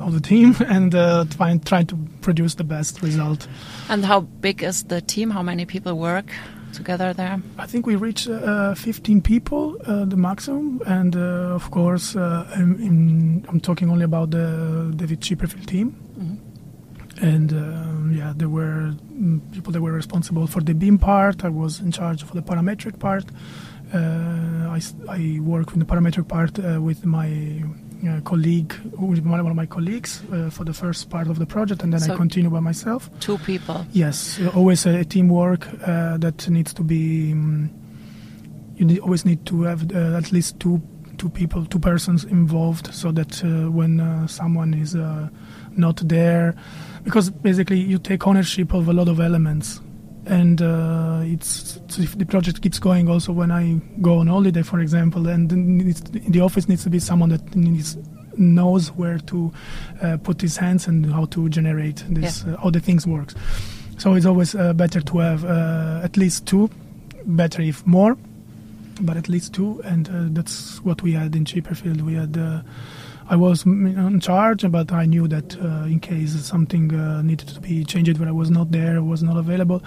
of 0.00 0.14
the 0.14 0.20
team 0.20 0.56
and 0.66 0.92
find 1.34 1.64
try 1.64 1.84
to 1.84 1.96
produce 2.22 2.56
the 2.56 2.64
best 2.64 3.00
result. 3.02 3.46
And 3.88 4.04
how 4.04 4.20
big 4.20 4.62
is 4.62 4.84
the 4.84 5.00
team? 5.00 5.30
How 5.30 5.42
many 5.42 5.64
people 5.64 5.96
work? 5.96 6.32
together 6.74 7.14
there? 7.14 7.40
I 7.58 7.66
think 7.66 7.86
we 7.86 7.96
reached 7.96 8.28
uh, 8.28 8.74
15 8.74 9.22
people, 9.22 9.76
uh, 9.86 10.04
the 10.04 10.18
maximum, 10.18 10.82
and 10.86 11.16
uh, 11.16 11.54
of 11.56 11.70
course, 11.70 12.14
I'm, 12.14 12.76
in, 12.78 13.46
I'm, 13.48 13.58
talking 13.58 13.90
only 13.90 14.04
about 14.04 14.30
the 14.32 14.92
David 14.94 15.20
Chipperfield 15.20 15.66
team. 15.66 15.96
Mm 16.18 16.27
and 17.20 17.52
um, 17.52 18.12
yeah, 18.14 18.32
there 18.36 18.48
were 18.48 18.94
mm, 19.12 19.40
people 19.52 19.72
that 19.72 19.80
were 19.82 19.92
responsible 19.92 20.46
for 20.46 20.60
the 20.60 20.74
BIM 20.74 20.98
part. 20.98 21.44
I 21.44 21.48
was 21.48 21.80
in 21.80 21.90
charge 21.92 22.22
for 22.22 22.34
the 22.34 22.42
parametric 22.42 22.98
part. 22.98 23.24
Uh, 23.92 24.68
I, 24.76 24.80
I 25.08 25.40
work 25.40 25.70
with 25.72 25.80
the 25.80 25.86
parametric 25.86 26.28
part 26.28 26.58
uh, 26.58 26.80
with 26.80 27.04
my 27.06 27.62
uh, 28.06 28.20
colleague, 28.20 28.74
with 28.98 29.24
one 29.24 29.40
of 29.40 29.56
my 29.56 29.66
colleagues 29.66 30.22
uh, 30.32 30.50
for 30.50 30.64
the 30.64 30.72
first 30.74 31.10
part 31.10 31.26
of 31.28 31.38
the 31.38 31.46
project, 31.46 31.82
and 31.82 31.92
then 31.92 32.00
So- 32.00 32.14
I 32.14 32.16
continue 32.16 32.50
by 32.50 32.60
myself. 32.60 33.10
Two 33.20 33.38
people. 33.38 33.86
Yes, 33.92 34.38
always 34.54 34.86
a 34.86 35.04
teamwork 35.04 35.66
uh, 35.86 36.16
that 36.18 36.48
needs 36.48 36.72
to 36.74 36.82
be. 36.82 37.32
Um, 37.32 37.70
you 38.76 38.84
need, 38.84 38.98
always 39.00 39.24
need 39.24 39.44
to 39.46 39.62
have 39.62 39.90
uh, 39.92 40.16
at 40.16 40.30
least 40.30 40.60
two 40.60 40.80
two 41.16 41.28
people, 41.28 41.64
two 41.66 41.80
persons 41.80 42.24
involved, 42.24 42.94
so 42.94 43.10
that 43.10 43.42
uh, 43.42 43.68
when 43.70 43.98
uh, 44.00 44.26
someone 44.28 44.72
is 44.72 44.94
uh, 44.94 45.28
not 45.76 45.96
there, 46.08 46.54
because 47.08 47.30
basically 47.30 47.78
you 47.78 47.98
take 47.98 48.26
ownership 48.26 48.74
of 48.74 48.86
a 48.86 48.92
lot 48.92 49.08
of 49.08 49.18
elements, 49.18 49.80
and 50.26 50.60
uh, 50.60 51.22
it's 51.24 51.80
so 51.88 52.02
if 52.02 52.18
the 52.18 52.26
project 52.26 52.60
keeps 52.60 52.78
going. 52.78 53.08
Also, 53.08 53.32
when 53.32 53.50
I 53.50 53.80
go 54.02 54.18
on 54.18 54.26
holiday, 54.26 54.62
for 54.62 54.80
example, 54.80 55.26
and 55.26 55.48
the 55.48 56.40
office 56.42 56.68
needs 56.68 56.82
to 56.84 56.90
be 56.90 56.98
someone 56.98 57.30
that 57.30 57.56
needs 57.56 57.96
knows 58.36 58.92
where 58.92 59.18
to 59.20 59.50
uh, 60.02 60.18
put 60.18 60.42
his 60.42 60.58
hands 60.58 60.86
and 60.86 61.10
how 61.10 61.24
to 61.24 61.48
generate 61.48 62.04
this, 62.10 62.44
uh, 62.44 62.58
how 62.62 62.68
the 62.68 62.78
things 62.78 63.06
works. 63.06 63.34
So 63.96 64.12
it's 64.12 64.26
always 64.26 64.54
uh, 64.54 64.74
better 64.74 65.00
to 65.00 65.18
have 65.18 65.46
uh, 65.46 66.02
at 66.04 66.18
least 66.18 66.46
two, 66.46 66.68
better 67.24 67.62
if 67.62 67.86
more, 67.86 68.18
but 69.00 69.16
at 69.16 69.30
least 69.30 69.54
two, 69.54 69.80
and 69.82 70.10
uh, 70.10 70.12
that's 70.28 70.84
what 70.84 71.00
we 71.00 71.12
had 71.12 71.34
in 71.34 71.46
Chipperfield. 71.46 72.02
We 72.02 72.16
had. 72.16 72.36
I 73.30 73.36
was 73.36 73.66
in 73.66 74.20
charge, 74.20 74.70
but 74.70 74.90
I 74.90 75.04
knew 75.04 75.28
that 75.28 75.56
uh, 75.60 75.84
in 75.84 76.00
case 76.00 76.32
something 76.44 76.94
uh, 76.94 77.20
needed 77.20 77.48
to 77.48 77.60
be 77.60 77.84
changed 77.84 78.18
where 78.18 78.28
I 78.28 78.32
was 78.32 78.50
not 78.50 78.70
there, 78.70 79.02
was 79.02 79.22
not 79.22 79.36
available, 79.36 79.82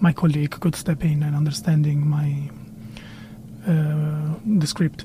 my 0.00 0.12
colleague 0.12 0.58
could 0.60 0.74
step 0.74 1.04
in 1.04 1.22
and 1.22 1.36
understanding 1.36 2.06
my 2.06 2.50
uh, 3.66 4.34
the 4.58 4.66
script. 4.66 5.04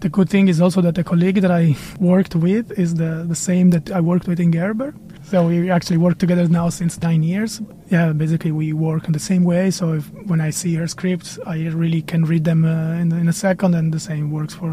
The 0.00 0.08
good 0.08 0.28
thing 0.28 0.48
is 0.48 0.60
also 0.60 0.80
that 0.80 0.96
the 0.96 1.04
colleague 1.04 1.40
that 1.42 1.52
I 1.52 1.76
worked 2.00 2.34
with 2.34 2.76
is 2.76 2.96
the, 2.96 3.24
the 3.28 3.36
same 3.36 3.70
that 3.70 3.92
I 3.92 4.00
worked 4.00 4.26
with 4.26 4.40
in 4.40 4.50
Gerber. 4.50 4.92
So 5.22 5.46
we 5.46 5.70
actually 5.70 5.98
work 5.98 6.18
together 6.18 6.48
now 6.48 6.70
since 6.70 7.00
nine 7.00 7.22
years. 7.22 7.62
Yeah, 7.88 8.12
basically 8.12 8.50
we 8.50 8.72
work 8.72 9.06
in 9.06 9.12
the 9.12 9.20
same 9.20 9.44
way. 9.44 9.70
So 9.70 9.92
if, 9.92 10.12
when 10.26 10.40
I 10.40 10.50
see 10.50 10.74
her 10.74 10.88
scripts, 10.88 11.38
I 11.46 11.68
really 11.68 12.02
can 12.02 12.24
read 12.24 12.42
them 12.42 12.64
uh, 12.64 12.94
in, 12.94 13.12
in 13.12 13.28
a 13.28 13.32
second, 13.32 13.76
and 13.76 13.94
the 13.94 14.00
same 14.00 14.32
works 14.32 14.54
for 14.54 14.72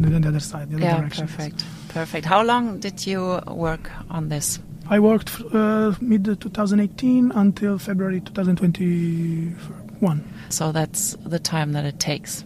the, 0.00 0.16
in 0.16 0.22
the 0.22 0.28
other 0.28 0.40
side, 0.40 0.70
the 0.70 0.76
other 0.76 0.84
Yeah, 0.84 1.00
direction. 1.00 1.26
perfect. 1.26 1.64
Perfect. 1.88 2.24
How 2.24 2.42
long 2.42 2.78
did 2.80 3.06
you 3.06 3.38
work 3.48 3.90
on 4.08 4.30
this? 4.30 4.58
I 4.88 4.98
worked 4.98 5.30
uh, 5.52 5.92
mid 6.00 6.24
2018 6.24 7.32
until 7.32 7.78
February 7.78 8.20
2021. 8.20 10.24
So 10.48 10.72
that's 10.72 11.16
the 11.24 11.38
time 11.38 11.72
that 11.72 11.84
it 11.84 12.00
takes. 12.00 12.44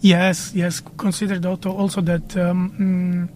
Yes, 0.00 0.52
yes. 0.54 0.80
Considered 0.98 1.46
also 1.46 1.70
also 1.72 2.00
that 2.02 2.36
um, 2.36 2.72
mm, 2.78 3.28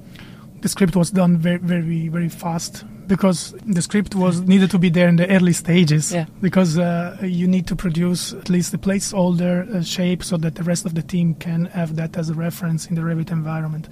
the 0.60 0.68
script 0.68 0.94
was 0.96 1.10
done 1.10 1.38
very, 1.38 1.58
very, 1.58 2.08
very 2.08 2.28
fast 2.28 2.84
because 3.08 3.54
the 3.66 3.82
script 3.82 4.14
was 4.14 4.42
needed 4.42 4.70
to 4.70 4.78
be 4.78 4.90
there 4.90 5.08
in 5.08 5.16
the 5.16 5.28
early 5.28 5.52
stages. 5.52 6.12
Yeah. 6.12 6.26
Because 6.40 6.78
uh, 6.78 7.16
you 7.22 7.48
need 7.48 7.66
to 7.68 7.76
produce 7.76 8.32
at 8.34 8.48
least 8.48 8.72
the 8.72 8.78
placeholder 8.78 9.74
uh, 9.74 9.82
shape 9.82 10.22
so 10.22 10.36
that 10.36 10.54
the 10.54 10.62
rest 10.62 10.86
of 10.86 10.94
the 10.94 11.02
team 11.02 11.34
can 11.34 11.66
have 11.66 11.96
that 11.96 12.16
as 12.16 12.28
a 12.30 12.34
reference 12.34 12.86
in 12.86 12.94
the 12.94 13.00
Revit 13.02 13.30
environment. 13.30 13.88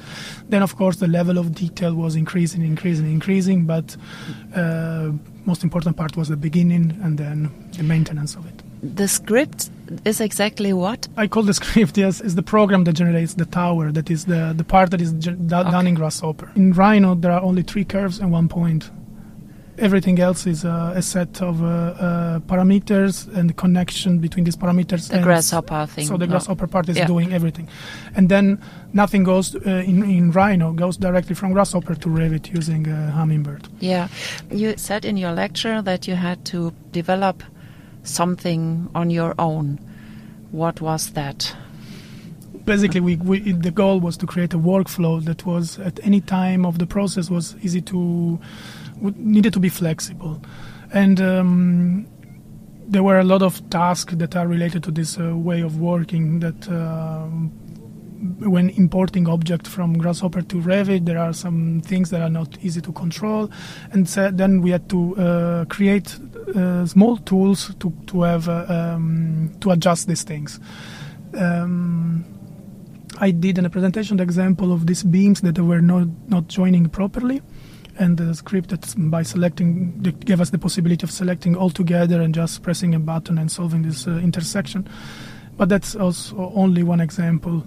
Then, 0.48 0.62
of 0.62 0.76
course, 0.76 0.96
the 0.96 1.08
level 1.08 1.38
of 1.38 1.54
detail 1.54 1.94
was 1.94 2.14
increasing, 2.14 2.62
increasing, 2.62 3.10
increasing. 3.10 3.64
But 3.64 3.96
uh, 4.54 5.12
most 5.46 5.62
important 5.64 5.96
part 5.96 6.16
was 6.16 6.28
the 6.28 6.36
beginning 6.36 6.98
and 7.02 7.18
then 7.18 7.50
the 7.76 7.82
maintenance 7.82 8.34
of 8.34 8.46
it. 8.46 8.62
The 8.82 9.08
script 9.08 9.70
is 10.04 10.20
exactly 10.20 10.72
what? 10.72 11.08
I 11.16 11.26
call 11.26 11.42
the 11.44 11.54
script, 11.54 11.96
yes, 12.04 12.20
is 12.20 12.34
the 12.34 12.42
program 12.42 12.84
that 12.84 12.92
generates 12.94 13.34
the 13.34 13.46
tower. 13.46 13.90
That 13.92 14.10
is 14.10 14.26
the, 14.26 14.52
the 14.56 14.64
part 14.64 14.90
that 14.90 15.00
is 15.00 15.12
gen- 15.12 15.46
do- 15.46 15.48
done 15.48 15.86
in 15.86 15.94
Grasshopper. 15.94 16.50
In 16.54 16.72
Rhino, 16.72 17.14
there 17.14 17.32
are 17.32 17.40
only 17.40 17.62
three 17.62 17.84
curves 17.84 18.18
and 18.18 18.30
one 18.30 18.48
point. 18.48 18.90
Everything 19.78 20.18
else 20.18 20.46
is 20.46 20.64
uh, 20.64 20.92
a 20.96 21.02
set 21.02 21.42
of 21.42 21.62
uh, 21.62 21.66
uh, 21.66 22.38
parameters 22.40 23.28
and 23.36 23.50
the 23.50 23.54
connection 23.54 24.18
between 24.18 24.44
these 24.44 24.56
parameters. 24.56 25.08
The 25.10 25.18
grasshopper 25.20 25.86
thing. 25.86 26.06
So 26.06 26.16
the 26.16 26.24
Oh. 26.24 26.28
grasshopper 26.28 26.66
part 26.66 26.88
is 26.88 26.96
Yeah. 26.96 27.06
doing 27.06 27.32
everything, 27.32 27.68
and 28.14 28.28
then 28.28 28.58
nothing 28.92 29.24
goes 29.24 29.54
uh, 29.54 29.60
in 29.86 30.02
in 30.04 30.30
Rhino 30.32 30.72
goes 30.72 30.96
directly 30.96 31.34
from 31.34 31.52
Grasshopper 31.52 31.94
to 31.94 32.08
Revit 32.08 32.54
using 32.54 32.88
uh, 32.88 33.10
Hummingbird. 33.12 33.68
Yeah. 33.80 34.08
You 34.50 34.74
said 34.76 35.04
in 35.04 35.16
your 35.16 35.32
lecture 35.32 35.82
that 35.82 36.06
you 36.08 36.16
had 36.16 36.44
to 36.46 36.72
develop 36.92 37.42
something 38.02 38.88
on 38.94 39.10
your 39.10 39.34
own. 39.38 39.78
What 40.52 40.80
was 40.80 41.10
that? 41.10 41.54
basically 42.64 43.00
we, 43.00 43.14
we 43.16 43.52
the 43.52 43.70
goal 43.70 44.00
was 44.00 44.16
to 44.16 44.26
create 44.26 44.52
a 44.52 44.58
workflow 44.58 45.24
that 45.24 45.46
was 45.46 45.78
at 45.78 46.00
any 46.02 46.20
time 46.20 46.66
of 46.66 46.78
the 46.78 46.86
process 46.86 47.30
was 47.30 47.54
easy 47.62 47.80
to 47.80 48.40
needed 49.00 49.52
to 49.52 49.60
be 49.60 49.68
flexible. 49.68 50.42
And 50.92 51.20
um, 51.20 52.06
there 52.88 53.02
were 53.02 53.18
a 53.18 53.24
lot 53.24 53.42
of 53.42 53.68
tasks 53.70 54.14
that 54.16 54.36
are 54.36 54.46
related 54.46 54.82
to 54.84 54.90
this 54.90 55.18
uh, 55.18 55.36
way 55.36 55.60
of 55.60 55.78
working 55.78 56.40
that 56.40 56.68
um, 56.68 57.50
when 58.38 58.70
importing 58.70 59.28
object 59.28 59.66
from 59.66 59.98
grasshopper 59.98 60.40
to 60.40 60.56
revit 60.56 61.04
there 61.04 61.18
are 61.18 61.32
some 61.32 61.82
things 61.82 62.10
that 62.10 62.22
are 62.22 62.30
not 62.30 62.56
easy 62.62 62.80
to 62.80 62.92
control. 62.92 63.50
And 63.92 64.08
so 64.08 64.30
then 64.30 64.62
we 64.62 64.70
had 64.70 64.88
to 64.90 65.16
uh, 65.16 65.64
create 65.66 66.18
uh, 66.54 66.86
small 66.86 67.18
tools 67.18 67.74
to, 67.80 67.92
to 68.06 68.22
have 68.22 68.48
uh, 68.48 68.64
um, 68.68 69.54
to 69.60 69.70
adjust 69.70 70.08
these 70.08 70.22
things. 70.22 70.60
Um, 71.36 72.24
I 73.18 73.30
did 73.30 73.58
in 73.58 73.64
a 73.64 73.70
presentation 73.70 74.18
the 74.18 74.22
example 74.22 74.72
of 74.72 74.86
these 74.86 75.02
beams 75.02 75.40
that 75.40 75.58
were 75.58 75.80
not, 75.80 76.08
not 76.28 76.48
joining 76.48 76.88
properly, 76.88 77.42
and 77.98 78.16
the 78.16 78.34
script 78.34 78.70
that 78.70 78.94
by 78.96 79.22
selecting 79.22 79.98
gave 80.00 80.40
us 80.40 80.50
the 80.50 80.58
possibility 80.58 81.04
of 81.04 81.10
selecting 81.10 81.56
all 81.56 81.70
together 81.70 82.20
and 82.20 82.34
just 82.34 82.62
pressing 82.62 82.94
a 82.94 82.98
button 82.98 83.38
and 83.38 83.50
solving 83.50 83.82
this 83.82 84.06
uh, 84.06 84.12
intersection. 84.12 84.88
But 85.56 85.68
that's 85.68 85.96
also 85.96 86.52
only 86.54 86.82
one 86.82 87.00
example. 87.00 87.66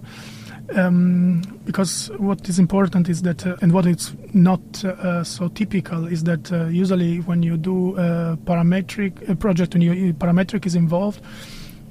Um, 0.76 1.42
because 1.64 2.10
what 2.18 2.48
is 2.48 2.60
important 2.60 3.08
is 3.08 3.22
that, 3.22 3.44
uh, 3.44 3.56
and 3.60 3.72
what 3.72 3.86
is 3.86 4.14
not 4.32 4.84
uh, 4.84 5.24
so 5.24 5.48
typical 5.48 6.06
is 6.06 6.22
that 6.24 6.52
uh, 6.52 6.66
usually 6.66 7.18
when 7.20 7.42
you 7.42 7.56
do 7.56 7.96
a 7.96 8.38
parametric 8.44 9.28
a 9.28 9.34
project, 9.34 9.74
when 9.74 9.82
you 9.82 10.14
parametric 10.14 10.66
is 10.66 10.76
involved, 10.76 11.20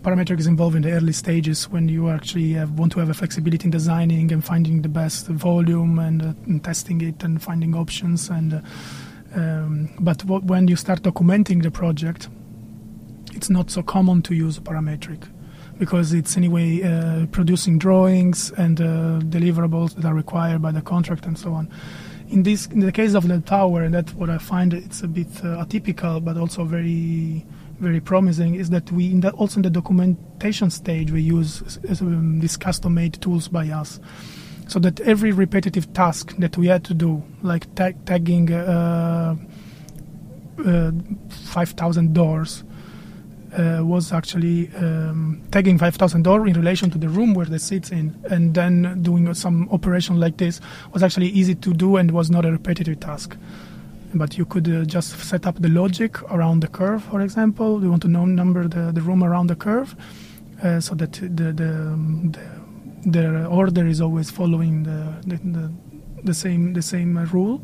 parametric 0.02 0.40
is 0.40 0.48
involved 0.48 0.76
in 0.76 0.82
the 0.82 0.92
early 0.92 1.12
stages 1.12 1.70
when 1.70 1.90
you 1.90 2.10
actually 2.10 2.54
have, 2.54 2.72
want 2.80 2.92
to 2.94 3.00
have 3.00 3.10
a 3.10 3.14
flexibility 3.14 3.66
in 3.66 3.72
designing 3.72 4.32
and 4.32 4.44
finding 4.44 4.82
the 4.82 4.90
best 4.90 5.28
volume 5.28 6.00
and, 6.00 6.22
uh, 6.22 6.34
and 6.46 6.64
testing 6.64 7.02
it 7.02 7.24
and 7.24 7.42
finding 7.42 7.76
options 7.76 8.30
and 8.30 8.54
uh, 8.54 8.62
um, 9.36 9.90
but 10.00 10.24
when 10.26 10.68
you 10.68 10.76
start 10.76 11.02
documenting 11.02 11.62
the 11.62 11.70
project 11.70 12.30
it's 13.34 13.50
not 13.50 13.70
so 13.70 13.84
common 13.84 14.22
to 14.22 14.34
use 14.34 14.58
parametric 14.60 15.28
because 15.78 16.14
it's 16.14 16.36
anyway 16.36 16.82
uh, 16.82 17.26
producing 17.28 17.78
drawings 17.78 18.52
and 18.52 18.82
uh, 18.82 19.20
deliverables 19.24 19.96
that 19.96 20.06
are 20.06 20.14
required 20.14 20.62
by 20.62 20.72
the 20.72 20.82
contract 20.82 21.26
and 21.26 21.38
so 21.38 21.54
on. 21.54 21.70
In 22.30 22.44
this 22.44 22.68
in 22.68 22.80
the 22.80 22.92
case 22.92 23.14
of 23.14 23.28
the 23.28 23.40
tower 23.40 23.90
that's 23.90 24.14
what 24.14 24.30
i 24.30 24.38
find 24.38 24.74
it's 24.74 25.02
a 25.02 25.08
bit 25.08 25.28
uh, 25.40 25.66
atypical 25.66 26.24
but 26.24 26.38
also 26.38 26.64
very 26.64 27.44
very 27.80 28.00
promising 28.00 28.56
is 28.56 28.70
that 28.70 28.92
we 28.92 29.12
in 29.12 29.22
the, 29.22 29.32
also 29.32 29.58
in 29.58 29.62
the 29.64 29.70
documentation 29.70 30.70
stage 30.70 31.12
we 31.12 31.22
use 31.22 31.80
um, 32.02 32.40
these 32.40 32.58
custom 32.58 32.94
made 32.94 33.22
tools 33.22 33.48
by 33.48 33.70
us. 33.70 34.00
So 34.68 34.78
that 34.80 35.00
every 35.00 35.32
repetitive 35.32 35.92
task 35.94 36.36
that 36.38 36.58
we 36.58 36.68
had 36.68 36.84
to 36.86 36.94
do 36.94 37.24
like 37.42 37.74
tag- 37.76 38.06
tagging 38.06 38.52
uh, 38.52 39.36
uh, 40.66 40.92
5000 41.30 42.14
doors 42.14 42.64
uh, 43.58 43.80
was 43.82 44.12
actually 44.14 44.70
um, 44.76 45.42
tagging 45.52 45.78
5000 45.80 46.24
door 46.24 46.48
in 46.48 46.54
relation 46.54 46.92
to 46.92 46.98
the 46.98 47.10
room 47.10 47.34
where 47.34 47.48
they 47.48 47.58
sit 47.58 47.92
in 47.92 48.16
and 48.30 48.54
then 48.54 49.02
doing 49.02 49.34
some 49.34 49.68
operation 49.72 50.20
like 50.20 50.38
this 50.38 50.62
was 50.94 51.02
actually 51.02 51.30
easy 51.30 51.56
to 51.56 51.74
do 51.74 51.96
and 51.98 52.12
was 52.12 52.30
not 52.30 52.46
a 52.46 52.52
repetitive 52.52 53.00
task 53.00 53.36
but 54.14 54.38
you 54.38 54.46
could 54.46 54.68
uh, 54.68 54.84
just 54.86 55.20
set 55.20 55.46
up 55.46 55.62
the 55.62 55.70
logic 55.70 56.22
around 56.32 56.62
the 56.62 56.68
curve 56.68 57.04
for 57.04 57.22
example. 57.22 57.82
You 57.82 57.90
want 57.90 58.02
to 58.04 58.08
number 58.08 58.68
the, 58.68 58.92
the 58.92 59.02
room 59.02 59.24
around 59.24 59.48
the 59.48 59.56
curve 59.56 59.96
uh, 60.64 60.80
so 60.80 60.96
that 60.96 61.14
the 61.14 61.54
the, 61.54 62.40
the 63.06 63.46
order 63.46 63.88
is 63.88 64.02
always 64.02 64.30
following 64.32 64.84
the 64.84 65.16
the, 65.26 65.38
the, 65.38 65.72
the 66.24 66.34
same 66.34 66.74
the 66.74 66.82
same 66.82 67.18
uh, 67.18 67.26
rule. 67.26 67.62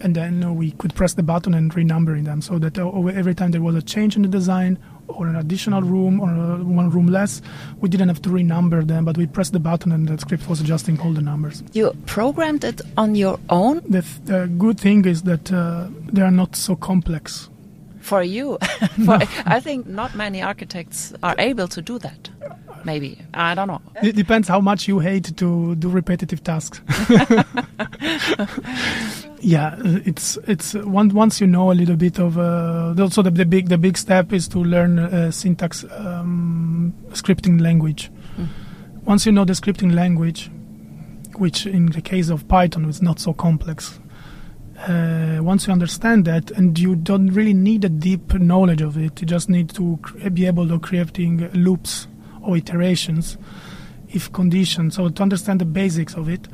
And 0.00 0.14
then 0.14 0.44
uh, 0.44 0.52
we 0.52 0.72
could 0.72 0.94
press 0.94 1.14
the 1.14 1.22
button 1.22 1.54
and 1.54 1.72
renumbering 1.72 2.26
them 2.26 2.42
so 2.42 2.58
that 2.58 2.78
uh, 2.78 2.90
every 3.06 3.34
time 3.34 3.50
there 3.52 3.62
was 3.62 3.74
a 3.74 3.82
change 3.82 4.14
in 4.14 4.22
the 4.22 4.28
design 4.28 4.78
or 5.08 5.26
an 5.28 5.36
additional 5.36 5.82
room 5.82 6.20
or 6.20 6.28
uh, 6.28 6.58
one 6.62 6.90
room 6.90 7.06
less, 7.06 7.40
we 7.80 7.88
didn't 7.88 8.08
have 8.08 8.20
to 8.22 8.28
renumber 8.30 8.86
them, 8.86 9.04
but 9.04 9.16
we 9.16 9.26
pressed 9.26 9.52
the 9.52 9.60
button 9.60 9.92
and 9.92 10.08
the 10.08 10.18
script 10.18 10.48
was 10.48 10.60
adjusting 10.60 11.00
all 11.00 11.12
the 11.12 11.22
numbers. 11.22 11.62
You 11.72 11.92
programmed 12.06 12.64
it 12.64 12.80
on 12.96 13.14
your 13.14 13.38
own 13.50 13.76
The, 13.88 14.02
th- 14.02 14.20
the 14.24 14.46
good 14.58 14.80
thing 14.80 15.04
is 15.04 15.22
that 15.22 15.52
uh, 15.52 15.86
they 16.12 16.22
are 16.22 16.30
not 16.30 16.56
so 16.56 16.76
complex. 16.76 17.48
for 18.00 18.22
you. 18.22 18.58
for, 19.04 19.18
I 19.46 19.60
think 19.60 19.86
not 19.86 20.14
many 20.14 20.42
architects 20.42 21.12
are 21.22 21.34
able 21.38 21.68
to 21.68 21.82
do 21.82 21.98
that. 21.98 22.30
maybe. 22.84 23.18
I 23.34 23.54
don't 23.56 23.66
know. 23.68 23.80
It 24.02 24.14
depends 24.14 24.46
how 24.48 24.60
much 24.60 24.86
you 24.86 25.00
hate 25.00 25.36
to 25.36 25.74
do 25.74 25.88
repetitive 25.88 26.42
tasks. 26.44 26.80
yeah, 29.40 29.76
it's 29.84 30.38
it's 30.46 30.74
one, 30.74 31.10
once 31.10 31.40
you 31.40 31.46
know 31.46 31.70
a 31.70 31.74
little 31.74 31.96
bit 31.96 32.18
of 32.18 32.38
uh, 32.38 32.94
also 32.98 33.22
the, 33.22 33.30
the 33.30 33.44
big 33.44 33.68
the 33.68 33.78
big 33.78 33.96
step 33.96 34.32
is 34.32 34.48
to 34.48 34.58
learn 34.58 34.98
uh, 34.98 35.30
syntax 35.30 35.84
um, 35.90 36.94
scripting 37.10 37.60
language. 37.60 38.10
Mm. 38.38 38.48
Once 39.04 39.26
you 39.26 39.32
know 39.32 39.44
the 39.44 39.52
scripting 39.52 39.94
language, 39.94 40.50
which 41.36 41.66
in 41.66 41.86
the 41.86 42.00
case 42.00 42.28
of 42.28 42.48
Python 42.48 42.84
is 42.86 43.02
not 43.02 43.20
so 43.20 43.32
complex. 43.32 44.00
Uh, 44.86 45.38
once 45.40 45.66
you 45.66 45.72
understand 45.72 46.26
that, 46.26 46.50
and 46.50 46.78
you 46.78 46.94
don't 46.94 47.28
really 47.28 47.54
need 47.54 47.84
a 47.84 47.88
deep 47.88 48.34
knowledge 48.34 48.82
of 48.82 48.98
it, 48.98 49.20
you 49.20 49.26
just 49.26 49.48
need 49.48 49.70
to 49.70 49.96
be 50.34 50.46
able 50.46 50.68
to 50.68 50.78
creating 50.78 51.50
loops 51.52 52.08
or 52.42 52.56
iterations, 52.58 53.38
if 54.10 54.30
conditions, 54.32 54.96
so 54.96 55.08
to 55.08 55.22
understand 55.22 55.60
the 55.60 55.64
basics 55.64 56.14
of 56.14 56.28
it. 56.28 56.46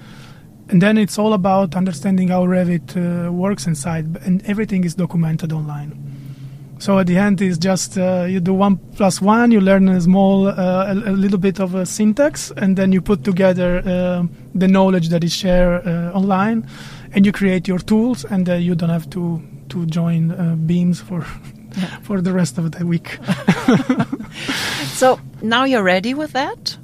And 0.72 0.80
then 0.80 0.96
it's 0.96 1.18
all 1.18 1.34
about 1.34 1.76
understanding 1.76 2.28
how 2.28 2.46
Revit 2.46 2.96
uh, 2.96 3.30
works 3.30 3.66
inside, 3.66 4.16
and 4.24 4.42
everything 4.46 4.84
is 4.84 4.94
documented 4.94 5.52
online. 5.52 5.92
So 6.78 6.98
at 6.98 7.06
the 7.06 7.18
end, 7.18 7.42
it's 7.42 7.58
just 7.58 7.98
uh, 7.98 8.24
you 8.26 8.40
do 8.40 8.54
one 8.54 8.78
plus 8.96 9.20
one, 9.20 9.50
you 9.50 9.60
learn 9.60 9.86
a 9.90 10.00
small, 10.00 10.48
uh, 10.48 10.54
a, 10.54 10.94
a, 10.94 11.12
little 11.12 11.36
bit 11.36 11.60
of 11.60 11.74
a 11.74 11.84
syntax, 11.84 12.52
and 12.56 12.74
then 12.74 12.90
you 12.90 13.02
put 13.02 13.22
together 13.22 13.82
uh, 13.84 14.24
the 14.54 14.66
knowledge 14.66 15.10
that 15.10 15.22
is 15.22 15.34
shared 15.34 15.86
uh, 15.86 16.10
online, 16.14 16.66
and 17.12 17.26
you 17.26 17.32
create 17.32 17.68
your 17.68 17.78
tools, 17.78 18.24
and 18.24 18.48
uh, 18.48 18.54
you 18.54 18.74
don't 18.74 18.88
have 18.88 19.10
to 19.10 19.42
to 19.68 19.84
join 19.84 20.30
uh, 20.30 20.56
beams 20.56 21.02
for 21.02 21.26
yeah. 21.76 21.98
for 22.02 22.22
the 22.22 22.32
rest 22.32 22.56
of 22.56 22.72
the 22.72 22.86
week. 22.86 23.18
so 24.94 25.20
now 25.42 25.64
you're 25.64 25.84
ready 25.84 26.14
with 26.14 26.32
that. 26.32 26.78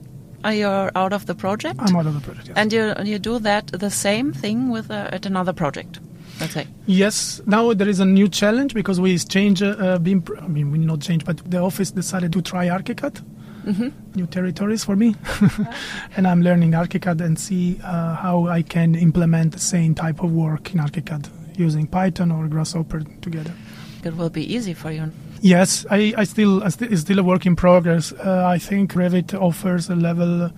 Are 0.48 0.90
out 0.94 1.12
of 1.12 1.26
the 1.26 1.34
project? 1.34 1.80
I'm 1.80 1.96
out 1.96 2.06
of 2.06 2.14
the 2.14 2.20
project. 2.20 2.48
Yes. 2.48 2.56
And 2.56 2.72
you 2.72 2.94
you 3.04 3.18
do 3.18 3.38
that 3.40 3.66
the 3.66 3.90
same 3.90 4.32
thing 4.32 4.70
with 4.70 4.90
at 4.90 5.26
another 5.26 5.52
project 5.52 6.00
let's 6.40 6.54
say. 6.54 6.66
Yes, 6.86 7.40
now 7.46 7.72
there 7.74 7.88
is 7.88 8.00
a 8.00 8.04
new 8.04 8.28
challenge 8.28 8.74
because 8.74 9.00
we 9.00 9.18
change. 9.18 9.62
Uh, 9.62 9.98
being, 9.98 10.26
I 10.40 10.48
mean, 10.48 10.70
we 10.70 10.78
not 10.78 11.00
change, 11.00 11.24
but 11.24 11.38
the 11.50 11.58
office 11.58 11.90
decided 11.90 12.32
to 12.32 12.42
try 12.42 12.66
ArchiCAD. 12.66 13.22
Mm-hmm. 13.66 13.88
New 14.14 14.26
territories 14.26 14.84
for 14.84 14.96
me, 14.96 15.14
and 16.16 16.26
I'm 16.26 16.42
learning 16.42 16.72
ArchiCAD 16.72 17.20
and 17.20 17.38
see 17.38 17.78
uh, 17.84 18.14
how 18.14 18.46
I 18.46 18.62
can 18.62 18.94
implement 18.94 19.52
the 19.52 19.58
same 19.58 19.94
type 19.94 20.22
of 20.22 20.32
work 20.32 20.72
in 20.72 20.80
ArchiCAD 20.80 21.28
using 21.58 21.86
Python 21.86 22.32
or 22.32 22.46
Grasshopper 22.48 23.00
together. 23.20 23.52
It 24.04 24.16
will 24.16 24.30
be 24.30 24.54
easy 24.54 24.74
for 24.74 24.90
you. 24.90 25.12
Yes, 25.40 25.86
I, 25.90 26.14
I 26.16 26.24
still 26.24 26.62
I 26.62 26.68
st- 26.68 26.92
it's 26.92 27.02
still 27.02 27.18
a 27.18 27.22
work 27.22 27.46
in 27.46 27.56
progress. 27.56 28.12
Uh, 28.12 28.44
I 28.46 28.58
think 28.58 28.92
Revit 28.92 29.34
offers 29.34 29.88
a 29.88 29.96
level 29.96 30.50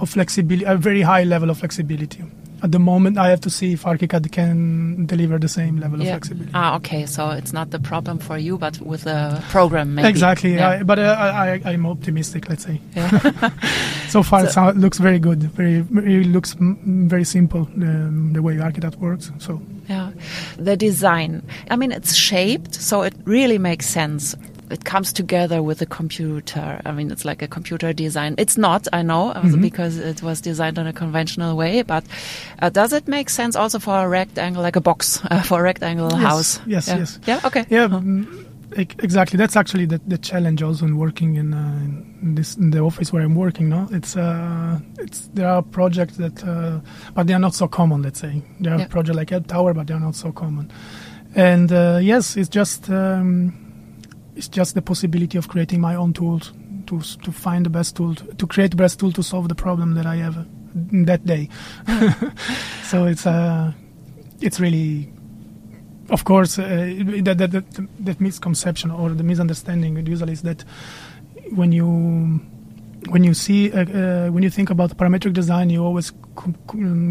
of 0.00 0.08
flexibility, 0.08 0.64
a 0.64 0.76
very 0.76 1.02
high 1.02 1.24
level 1.24 1.50
of 1.50 1.58
flexibility 1.58 2.24
at 2.62 2.72
the 2.72 2.78
moment 2.78 3.18
I 3.18 3.28
have 3.28 3.40
to 3.42 3.50
see 3.50 3.72
if 3.72 3.84
ArchiCAD 3.84 4.30
can 4.32 5.06
deliver 5.06 5.38
the 5.38 5.48
same 5.48 5.78
level 5.78 5.98
yeah. 6.00 6.04
of 6.04 6.10
flexibility. 6.12 6.50
Ah, 6.54 6.76
okay. 6.76 7.06
So 7.06 7.30
it's 7.30 7.52
not 7.52 7.70
the 7.70 7.78
problem 7.78 8.18
for 8.18 8.36
you, 8.36 8.58
but 8.58 8.80
with 8.80 9.02
the 9.04 9.42
program, 9.50 9.94
maybe. 9.94 10.08
Exactly. 10.08 10.54
Yeah. 10.54 10.68
I, 10.68 10.82
but 10.82 10.98
uh, 10.98 11.16
I, 11.18 11.72
am 11.72 11.86
optimistic. 11.86 12.48
Let's 12.48 12.64
say. 12.64 12.80
Yeah. 12.94 13.50
so 14.08 14.22
far, 14.22 14.48
so, 14.48 14.68
it 14.68 14.76
looks 14.76 14.98
very 14.98 15.18
good. 15.18 15.42
Very, 15.42 15.78
it 15.78 16.26
looks 16.26 16.54
very 16.58 17.24
simple 17.24 17.62
um, 17.62 18.32
the 18.32 18.42
way 18.42 18.56
ArchiCAD 18.56 18.96
works. 18.96 19.30
So. 19.38 19.60
Yeah, 19.90 20.12
the 20.56 20.76
design. 20.76 21.42
I 21.68 21.74
mean, 21.74 21.90
it's 21.90 22.14
shaped, 22.14 22.76
so 22.76 23.02
it 23.02 23.14
really 23.24 23.58
makes 23.58 23.86
sense 23.86 24.36
it 24.70 24.84
comes 24.84 25.12
together 25.12 25.62
with 25.62 25.82
a 25.82 25.86
computer. 25.86 26.80
I 26.84 26.92
mean, 26.92 27.10
it's 27.10 27.24
like 27.24 27.42
a 27.42 27.48
computer 27.48 27.92
design. 27.92 28.36
It's 28.38 28.56
not, 28.56 28.86
I 28.92 29.02
know, 29.02 29.30
uh, 29.30 29.42
mm-hmm. 29.42 29.60
because 29.60 29.98
it 29.98 30.22
was 30.22 30.40
designed 30.40 30.78
in 30.78 30.86
a 30.86 30.92
conventional 30.92 31.56
way. 31.56 31.82
But 31.82 32.04
uh, 32.62 32.70
does 32.70 32.92
it 32.92 33.08
make 33.08 33.30
sense 33.30 33.56
also 33.56 33.78
for 33.78 33.98
a 33.98 34.08
rectangle, 34.08 34.62
like 34.62 34.76
a 34.76 34.80
box 34.80 35.20
uh, 35.30 35.42
for 35.42 35.60
a 35.60 35.62
rectangle 35.62 36.10
yes, 36.12 36.22
house? 36.22 36.60
Yes, 36.66 36.88
yeah. 36.88 36.98
yes. 36.98 37.18
Yeah. 37.26 37.40
Okay. 37.44 37.66
Yeah. 37.68 37.84
Uh-huh. 37.86 38.44
Exactly. 38.76 39.36
That's 39.36 39.56
actually 39.56 39.86
the, 39.86 40.00
the 40.06 40.18
challenge 40.18 40.62
also 40.62 40.86
in 40.86 40.96
working 40.96 41.36
in, 41.36 41.52
uh, 41.52 41.80
in 42.22 42.34
this 42.36 42.56
in 42.56 42.70
the 42.70 42.80
office 42.80 43.12
where 43.12 43.22
I'm 43.22 43.34
working. 43.34 43.68
No, 43.68 43.88
it's 43.90 44.16
uh, 44.16 44.78
it's 44.98 45.28
there 45.34 45.48
are 45.48 45.62
projects 45.62 46.16
that, 46.18 46.44
uh, 46.44 46.80
but 47.14 47.26
they 47.26 47.34
are 47.34 47.40
not 47.40 47.54
so 47.54 47.66
common. 47.66 48.02
Let's 48.02 48.20
say 48.20 48.42
there 48.60 48.74
are 48.74 48.80
yeah. 48.80 48.86
projects 48.86 49.16
like 49.16 49.28
Elbtower, 49.28 49.74
but 49.74 49.86
they 49.88 49.94
are 49.94 50.00
not 50.00 50.14
so 50.14 50.30
common. 50.30 50.70
And 51.34 51.72
uh, 51.72 51.98
yes, 52.00 52.36
it's 52.36 52.48
just 52.48 52.88
um, 52.90 53.52
it's 54.36 54.48
just 54.48 54.74
the 54.74 54.82
possibility 54.82 55.36
of 55.36 55.48
creating 55.48 55.80
my 55.80 55.96
own 55.96 56.12
tools 56.12 56.52
to 56.86 57.00
to 57.00 57.32
find 57.32 57.66
the 57.66 57.70
best 57.70 57.96
tool 57.96 58.14
to, 58.14 58.24
to 58.34 58.46
create 58.46 58.70
the 58.70 58.76
best 58.76 59.00
tool 59.00 59.12
to 59.12 59.22
solve 59.22 59.48
the 59.48 59.54
problem 59.54 59.94
that 59.94 60.06
I 60.06 60.16
have 60.16 60.46
that 60.74 61.26
day. 61.26 61.48
so 62.84 63.06
it's 63.06 63.26
uh, 63.26 63.72
it's 64.40 64.58
really, 64.58 65.12
of 66.10 66.24
course, 66.24 66.58
uh, 66.58 66.64
that, 67.22 67.38
that, 67.38 67.50
that 67.52 67.64
that 68.00 68.20
misconception 68.20 68.90
or 68.90 69.10
the 69.10 69.22
misunderstanding 69.22 70.04
usually 70.06 70.32
is 70.32 70.42
that 70.42 70.64
when 71.54 71.72
you 71.72 72.40
when 73.08 73.24
you 73.24 73.32
see 73.32 73.72
uh, 73.72 73.82
uh, 73.82 74.28
when 74.30 74.42
you 74.42 74.50
think 74.50 74.70
about 74.70 74.96
parametric 74.96 75.32
design, 75.32 75.70
you 75.70 75.82
always 75.84 76.12
co- 76.34 76.54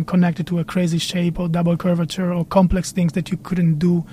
connect 0.05 0.39
it 0.39 0.47
to 0.47 0.59
a 0.59 0.63
crazy 0.63 0.99
shape 0.99 1.39
or 1.39 1.47
double 1.47 1.77
curvature 1.77 2.33
or 2.33 2.45
complex 2.45 2.91
things 2.91 3.13
that 3.13 3.31
you 3.31 3.37
couldn't 3.37 3.79
do 3.79 4.05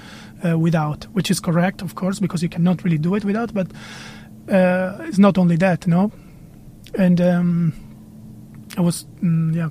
uh, 0.45 0.59
without, 0.59 1.05
which 1.13 1.31
is 1.31 1.41
correct, 1.41 1.83
of 1.83 1.95
course, 1.95 2.19
because 2.19 2.43
you 2.43 2.49
cannot 2.49 2.83
really 2.85 2.99
do 2.99 3.15
it 3.15 3.25
without. 3.25 3.53
But 3.53 3.73
uh, 4.49 4.99
it's 5.01 5.19
not 5.19 5.37
only 5.37 5.57
that, 5.57 5.87
no. 5.87 6.13
And 6.95 7.21
um, 7.21 7.86
I 8.77 8.81
was, 8.81 9.07
mm, 9.23 9.55
yeah, 9.55 9.69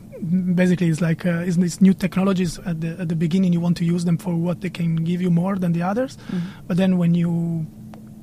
basically, 0.55 0.87
it's 0.87 1.01
like 1.01 1.25
uh, 1.25 1.43
these 1.45 1.79
new 1.81 1.93
technologies 1.93 2.57
at 2.59 2.81
the 2.81 2.97
at 2.99 3.09
the 3.09 3.15
beginning 3.15 3.53
you 3.53 3.59
want 3.59 3.77
to 3.77 3.85
use 3.85 4.05
them 4.05 4.17
for 4.17 4.35
what 4.35 4.61
they 4.61 4.69
can 4.69 4.95
give 4.95 5.21
you 5.21 5.29
more 5.29 5.57
than 5.57 5.73
the 5.73 5.83
others, 5.83 6.17
mm-hmm. 6.17 6.39
but 6.67 6.77
then 6.77 6.97
when 6.97 7.13
you 7.13 7.67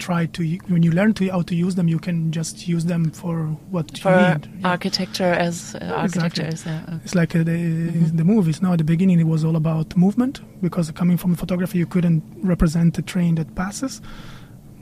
try 0.03 0.27
to 0.27 0.59
when 0.67 0.83
you 0.83 0.91
learn 0.91 1.15
to 1.15 1.29
how 1.31 1.43
to 1.43 1.55
use 1.55 1.75
them, 1.77 1.89
you 1.89 1.99
can 1.99 2.33
just 2.33 2.67
use 2.67 2.85
them 2.85 3.11
for 3.11 3.47
what 3.71 3.99
for 3.99 4.11
you 4.11 4.29
need. 4.35 4.65
Architecture 4.65 5.33
as 5.33 5.77
uh, 5.77 5.95
architecture 5.97 6.43
exactly. 6.43 6.95
uh, 6.95 6.99
It's 7.05 7.15
like 7.15 7.37
uh, 7.37 7.45
the, 7.45 7.53
mm-hmm. 7.53 8.17
the 8.17 8.25
movies. 8.25 8.61
Now 8.61 8.73
at 8.73 8.79
the 8.79 8.85
beginning 8.85 9.21
it 9.21 9.27
was 9.27 9.45
all 9.45 9.57
about 9.57 9.97
movement 9.97 10.41
because 10.61 10.91
coming 10.91 11.17
from 11.17 11.37
photography 11.37 11.79
you 11.79 11.87
couldn't 11.87 12.23
represent 12.43 12.99
a 12.99 13.03
train 13.03 13.37
that 13.37 13.55
passes. 13.55 14.03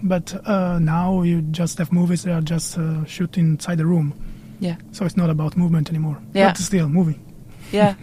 But 0.02 0.34
uh, 0.48 0.78
now 0.78 1.22
you 1.22 1.42
just 1.42 1.76
have 1.78 1.92
movies 1.92 2.22
that 2.22 2.32
are 2.32 2.40
just 2.40 2.78
uh, 2.78 3.04
inside 3.36 3.76
the 3.76 3.86
room. 3.86 4.14
Yeah. 4.60 4.76
So 4.92 5.04
it's 5.04 5.16
not 5.16 5.30
about 5.30 5.56
movement 5.56 5.88
anymore. 5.88 6.18
Yeah. 6.34 6.50
But 6.50 6.58
still 6.58 6.88
moving. 6.88 7.20
Yeah. 7.72 7.94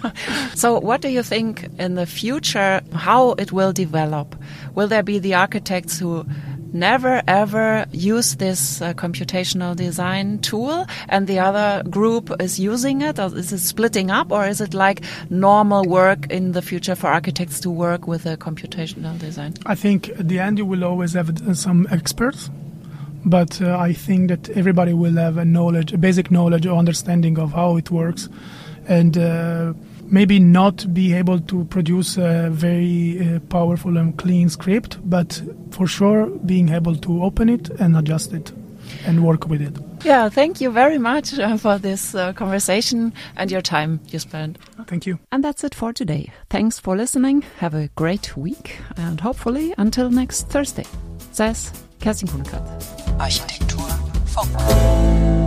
so, 0.54 0.80
what 0.80 1.00
do 1.00 1.08
you 1.08 1.22
think 1.22 1.68
in 1.78 1.94
the 1.94 2.06
future 2.06 2.80
how 2.92 3.32
it 3.32 3.52
will 3.52 3.72
develop? 3.72 4.36
Will 4.74 4.88
there 4.88 5.02
be 5.02 5.18
the 5.18 5.34
architects 5.34 5.98
who 5.98 6.26
never 6.72 7.22
ever 7.28 7.84
use 7.92 8.36
this 8.36 8.80
uh, 8.80 8.94
computational 8.94 9.76
design 9.76 10.38
tool 10.38 10.86
and 11.08 11.26
the 11.26 11.38
other 11.38 11.82
group 11.88 12.32
is 12.40 12.58
using 12.58 13.02
it? 13.02 13.18
Or 13.18 13.26
is 13.36 13.52
it 13.52 13.58
splitting 13.58 14.10
up 14.10 14.32
or 14.32 14.46
is 14.46 14.60
it 14.60 14.74
like 14.74 15.02
normal 15.30 15.84
work 15.84 16.30
in 16.30 16.52
the 16.52 16.62
future 16.62 16.94
for 16.94 17.08
architects 17.08 17.60
to 17.60 17.70
work 17.70 18.06
with 18.06 18.26
a 18.26 18.36
computational 18.36 19.18
design? 19.18 19.54
I 19.66 19.74
think 19.74 20.08
at 20.08 20.28
the 20.28 20.38
end 20.38 20.58
you 20.58 20.66
will 20.66 20.84
always 20.84 21.12
have 21.12 21.30
some 21.56 21.86
experts 21.90 22.50
but 23.24 23.60
uh, 23.62 23.78
I 23.78 23.92
think 23.92 24.28
that 24.28 24.50
everybody 24.50 24.94
will 24.94 25.14
have 25.14 25.36
a 25.36 25.44
knowledge, 25.44 25.92
a 25.92 25.98
basic 25.98 26.30
knowledge 26.30 26.66
or 26.66 26.76
understanding 26.76 27.38
of 27.38 27.52
how 27.52 27.76
it 27.76 27.90
works, 27.90 28.28
and 28.88 29.16
uh, 29.16 29.72
maybe 30.04 30.38
not 30.38 30.92
be 30.92 31.14
able 31.14 31.40
to 31.40 31.64
produce 31.64 32.16
a 32.16 32.48
very 32.50 33.18
uh, 33.20 33.40
powerful 33.48 33.96
and 33.96 34.16
clean 34.16 34.48
script, 34.48 34.98
but 35.08 35.42
for 35.70 35.86
sure 35.86 36.26
being 36.44 36.68
able 36.68 36.96
to 36.96 37.22
open 37.22 37.48
it 37.48 37.70
and 37.80 37.96
adjust 37.96 38.32
it 38.32 38.52
and 39.06 39.24
work 39.24 39.48
with 39.48 39.62
it. 39.62 39.76
Yeah, 40.04 40.28
thank 40.28 40.60
you 40.60 40.70
very 40.70 40.98
much 40.98 41.38
uh, 41.38 41.56
for 41.56 41.78
this 41.78 42.14
uh, 42.14 42.32
conversation 42.32 43.12
and 43.36 43.50
your 43.50 43.62
time 43.62 44.00
you 44.08 44.18
spent. 44.18 44.58
Thank 44.86 45.06
you. 45.06 45.18
And 45.30 45.44
that's 45.44 45.64
it 45.64 45.74
for 45.74 45.92
today. 45.92 46.32
Thanks 46.50 46.80
for 46.80 46.96
listening. 46.96 47.42
Have 47.58 47.74
a 47.74 47.88
great 47.94 48.36
week 48.36 48.78
and 48.96 49.20
hopefully 49.20 49.74
until 49.78 50.10
next 50.10 50.48
Thursday. 50.48 50.84
Says 51.30 51.72
Kerstin 52.02 52.28
Kuhnekatz. 52.28 52.68
Architektur 53.18 53.86
Funk. 54.26 55.41